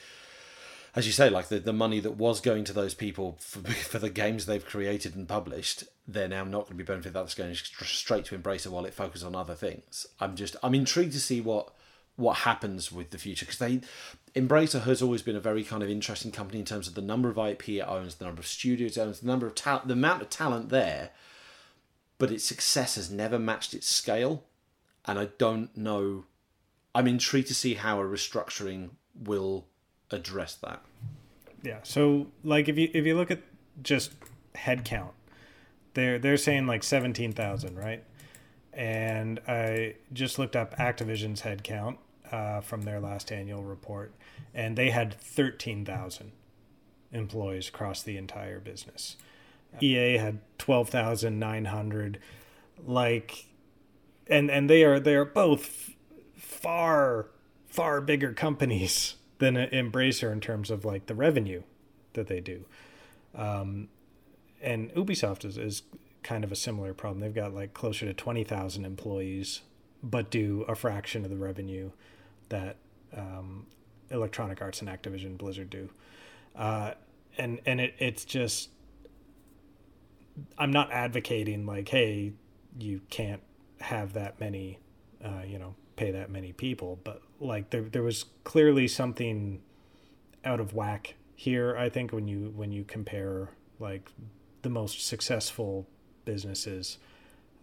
as 0.96 1.06
you 1.06 1.12
say, 1.12 1.30
like 1.30 1.50
the, 1.50 1.60
the 1.60 1.74
money 1.74 2.00
that 2.00 2.18
was 2.18 2.42
going 2.42 2.64
to 2.66 2.74
those 2.74 2.94
people 2.94 3.38
for, 3.40 3.60
for 3.72 4.00
the 4.00 4.10
games 4.10 4.46
they've 4.46 4.66
created 4.66 5.16
and 5.16 5.28
published, 5.28 5.84
they're 6.08 6.28
now 6.28 6.44
not 6.44 6.64
going 6.64 6.70
to 6.70 6.76
be 6.76 6.84
benefited. 6.84 7.14
That's 7.14 7.36
going 7.36 7.54
straight 7.56 8.26
to 8.26 8.38
Embracer 8.38 8.68
while 8.68 8.86
it 8.86 8.94
focuses 8.94 9.24
on 9.24 9.36
other 9.36 9.56
things. 9.56 10.08
I'm 10.20 10.36
just 10.36 10.56
I'm 10.64 10.76
intrigued 10.76 11.14
to 11.14 11.20
see 11.20 11.42
what 11.42 11.74
what 12.16 12.40
happens 12.40 12.92
with 12.92 13.12
the 13.12 13.18
future 13.18 13.46
because 13.46 13.60
they 13.60 13.80
Embracer 14.36 14.84
has 14.84 15.02
always 15.02 15.22
been 15.22 15.36
a 15.36 15.42
very 15.42 15.64
kind 15.64 15.82
of 15.82 15.90
interesting 15.90 16.32
company 16.32 16.60
in 16.60 16.66
terms 16.66 16.88
of 16.88 16.94
the 16.94 17.02
number 17.02 17.30
of 17.30 17.38
IP 17.38 17.70
it 17.70 17.82
owns, 17.82 18.16
the 18.16 18.26
number 18.26 18.42
of 18.42 18.48
studios 18.48 18.98
it 18.98 19.02
owns, 19.02 19.22
the 19.22 19.28
number 19.28 19.48
of 19.48 19.56
talent, 19.56 19.88
the 19.88 19.94
amount 19.94 20.22
of 20.22 20.30
talent 20.30 20.70
there. 20.70 21.12
But 22.18 22.32
its 22.32 22.44
success 22.44 22.96
has 22.96 23.10
never 23.10 23.40
matched 23.40 23.74
its 23.74 23.88
scale, 23.88 24.44
and 25.06 25.18
I 25.18 25.30
don't 25.38 25.76
know. 25.78 26.26
I'm 26.94 27.08
intrigued 27.08 27.48
to 27.48 27.56
see 27.56 27.76
how 27.76 28.02
a 28.02 28.04
restructuring 28.04 28.90
will 29.18 29.69
address 30.12 30.56
that. 30.56 30.82
Yeah. 31.64 31.80
So 31.84 32.28
like 32.44 32.70
if 32.70 32.78
you 32.78 32.90
if 32.94 33.06
you 33.06 33.16
look 33.16 33.32
at 33.32 33.42
just 33.82 34.14
headcount, 34.56 35.12
they're 35.94 36.20
they're 36.20 36.38
saying 36.38 36.68
like 36.68 36.84
seventeen 36.84 37.34
thousand, 37.34 37.78
right? 37.78 38.04
and 38.74 39.40
I 39.46 39.96
just 40.14 40.40
looked 40.40 40.56
up 40.56 40.76
Activision's 40.78 41.42
headcount 41.42 41.98
uh, 42.32 42.62
from 42.62 42.84
their 42.84 43.02
last 43.02 43.30
annual 43.30 43.64
report, 43.64 44.14
and 44.54 44.78
they 44.78 44.92
had 44.92 45.14
13,000 45.14 46.32
employees 47.12 47.68
across 47.68 48.04
the 48.04 48.16
entire 48.16 48.60
business. 48.60 49.18
EA 49.82 50.18
had 50.18 50.40
12,900 50.58 52.20
like 52.86 53.46
and 54.28 54.50
and 54.50 54.70
they 54.70 54.84
are 54.84 55.00
they 55.00 55.14
are 55.16 55.26
both 55.26 55.92
far 56.36 57.28
far 57.68 58.00
bigger 58.02 58.34
companies 58.34 59.16
than 59.40 59.58
an 59.58 59.70
Embracer 59.70 60.32
in 60.32 60.40
terms 60.40 60.70
of 60.70 60.86
like 60.86 61.08
the 61.08 61.16
revenue 61.16 61.64
that 62.14 62.28
they 62.28 62.40
do. 62.40 62.66
Um, 63.36 63.88
and 64.62 64.94
Ubisoft 64.94 65.46
is, 65.46 65.58
is 65.58 65.84
kind 66.24 66.44
of 66.44 66.52
a 66.52 66.56
similar 66.56 66.94
problem. 66.94 67.22
They've 67.22 67.34
got 67.34 67.54
like 67.54 67.74
closer 67.74 68.06
to 68.06 68.14
20,000 68.14 68.86
employees, 68.86 69.62
but 70.04 70.30
do 70.30 70.66
a 70.68 70.76
fraction 70.76 71.24
of 71.24 71.32
the 71.32 71.38
revenue 71.38 71.92
that 72.50 72.78
um, 73.16 73.66
Electronic 74.12 74.62
Arts 74.62 74.82
and 74.82 74.90
Activision 74.90 75.38
Blizzard 75.38 75.70
do. 75.70 75.90
Uh, 76.56 76.92
and 77.38 77.62
and 77.66 77.80
it, 77.80 77.96
it's 78.00 78.26
just, 78.26 78.70
I'm 80.58 80.72
not 80.72 80.92
advocating 80.92 81.66
like, 81.66 81.88
hey, 81.88 82.34
you 82.78 83.02
can't 83.10 83.42
have 83.80 84.14
that 84.14 84.40
many, 84.40 84.80
uh, 85.24 85.44
you 85.48 85.58
know, 85.58 85.76
pay 85.96 86.12
that 86.12 86.30
many 86.30 86.52
people, 86.52 87.00
but 87.04 87.22
like 87.40 87.70
there 87.70 87.84
there 87.84 88.04
was 88.04 88.26
clearly 88.44 88.88
something 88.88 89.62
out 90.44 90.60
of 90.60 90.74
whack 90.74 91.16
here. 91.36 91.76
I 91.78 91.90
think 91.90 92.12
when 92.12 92.28
you 92.28 92.52
when 92.56 92.72
you 92.72 92.84
compare 92.84 93.50
like 93.80 94.12
the 94.62 94.70
most 94.70 95.06
successful 95.06 95.88
businesses 96.26 96.98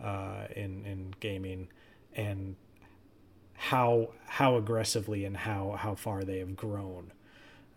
uh, 0.02 0.46
in 0.54 0.84
in 0.84 1.14
gaming 1.20 1.68
and 2.14 2.56
how 3.54 4.10
how 4.26 4.56
aggressively 4.56 5.24
and 5.24 5.36
how 5.36 5.76
how 5.78 5.94
far 5.94 6.24
they 6.24 6.38
have 6.38 6.56
grown 6.56 7.12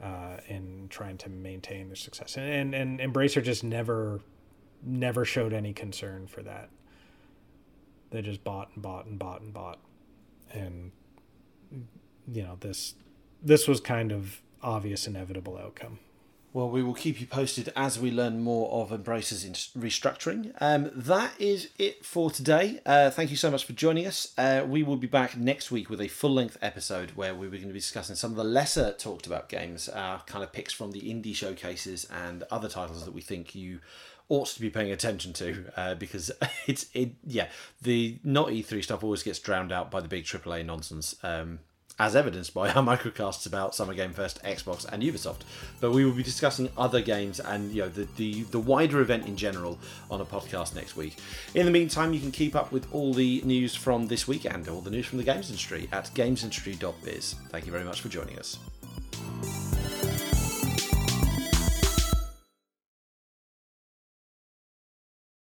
uh, 0.02 0.38
in 0.48 0.88
trying 0.90 1.18
to 1.18 1.30
maintain 1.30 1.88
their 1.88 1.96
success 1.96 2.38
and, 2.38 2.74
and 2.74 3.00
and 3.00 3.14
Embracer 3.14 3.44
just 3.44 3.64
never 3.64 4.22
never 4.84 5.26
showed 5.26 5.54
any 5.54 5.74
concern 5.74 6.28
for 6.28 6.42
that. 6.44 6.70
They 8.12 8.22
just 8.22 8.44
bought 8.44 8.70
and 8.74 8.82
bought 8.82 9.06
and 9.06 9.20
bought 9.20 9.42
and 9.42 9.54
bought, 9.54 9.80
and 10.52 10.92
you 11.72 12.44
know 12.44 12.58
this 12.60 12.96
this 13.42 13.68
was 13.68 13.80
kind 13.80 14.12
of 14.12 14.42
obvious 14.62 15.08
inevitable 15.08 15.58
outcome. 15.58 16.00
Well, 16.52 16.70
we 16.72 16.82
will 16.82 16.96
keep 16.96 17.22
you 17.22 17.28
posted 17.28 17.72
as 17.76 18.00
we 18.00 18.10
learn 18.10 18.42
more 18.42 18.72
of 18.72 18.90
Embracer's 18.90 19.46
restructuring. 19.78 20.52
Um, 20.60 20.90
that 20.96 21.32
is 21.38 21.70
it 21.78 22.04
for 22.04 22.32
today. 22.32 22.80
Uh, 22.88 23.12
thank 23.12 23.30
you 23.30 23.38
so 23.38 23.52
much 23.52 23.66
for 23.66 23.74
joining 23.74 24.08
us. 24.08 24.34
Uh, 24.36 24.66
we 24.68 24.82
will 24.82 24.96
be 24.96 25.06
back 25.06 25.38
next 25.38 25.70
week 25.70 25.92
with 25.92 26.02
a 26.02 26.08
full 26.08 26.34
length 26.34 26.58
episode 26.60 27.12
where 27.12 27.36
we 27.36 27.46
are 27.46 27.52
going 27.52 27.68
to 27.68 27.68
be 27.68 27.74
discussing 27.74 28.16
some 28.16 28.32
of 28.32 28.38
the 28.38 28.44
lesser 28.44 28.94
talked 28.94 29.28
about 29.28 29.48
games, 29.48 29.90
uh, 29.90 30.22
kind 30.26 30.44
of 30.44 30.52
picks 30.52 30.74
from 30.74 30.92
the 30.92 31.02
indie 31.02 31.36
showcases 31.36 32.06
and 32.06 32.44
other 32.50 32.68
titles 32.68 33.06
that 33.06 33.14
we 33.14 33.22
think 33.22 33.54
you 33.54 33.80
ought 34.30 34.48
to 34.48 34.62
be 34.62 34.70
paying 34.70 34.92
attention 34.92 35.34
to 35.34 35.66
uh, 35.76 35.96
because 35.96 36.32
it's 36.68 36.86
it 36.94 37.12
yeah 37.26 37.48
the 37.82 38.18
not 38.24 38.50
E3 38.50 38.84
stuff 38.84 39.04
always 39.04 39.24
gets 39.24 39.40
drowned 39.40 39.72
out 39.72 39.92
by 39.92 40.00
the 40.00 40.08
big 40.08 40.24
AAA 40.24 40.66
nonsense. 40.66 41.16
Um, 41.24 41.60
as 42.00 42.16
evidenced 42.16 42.54
by 42.54 42.70
our 42.74 42.82
microcasts 42.82 43.46
about 43.46 43.76
Summer 43.76 43.94
Game 43.94 44.14
Fest, 44.14 44.42
Xbox, 44.44 44.86
and 44.90 45.04
Ubisoft. 45.04 45.42
But 45.82 45.92
we 45.92 46.06
will 46.06 46.14
be 46.14 46.24
discussing 46.24 46.70
other 46.78 47.02
games 47.02 47.40
and 47.40 47.72
you 47.72 47.82
know 47.82 47.90
the, 47.90 48.08
the, 48.16 48.44
the 48.44 48.60
wider 48.60 49.02
event 49.02 49.28
in 49.28 49.36
general 49.36 49.78
on 50.10 50.22
a 50.22 50.26
podcast 50.26 50.76
next 50.76 50.96
week. 50.96 51.18
In 51.54 51.66
the 51.66 51.72
meantime, 51.72 52.14
you 52.14 52.20
can 52.20 52.32
keep 52.32 52.56
up 52.56 52.72
with 52.72 52.88
all 52.94 53.14
the 53.14 53.42
news 53.44 53.76
from 53.76 54.08
this 54.08 54.28
week 54.28 54.46
and 54.46 54.68
all 54.70 54.82
the 54.82 54.92
news 54.92 55.06
from 55.06 55.18
the 55.18 55.24
games 55.24 55.50
industry 55.50 55.90
at 55.92 56.06
gamesindustry.biz. 56.16 57.36
Thank 57.50 57.66
you 57.66 57.72
very 57.72 57.84
much 57.84 58.02
for 58.02 58.10
joining 58.10 58.40
us. 58.40 58.58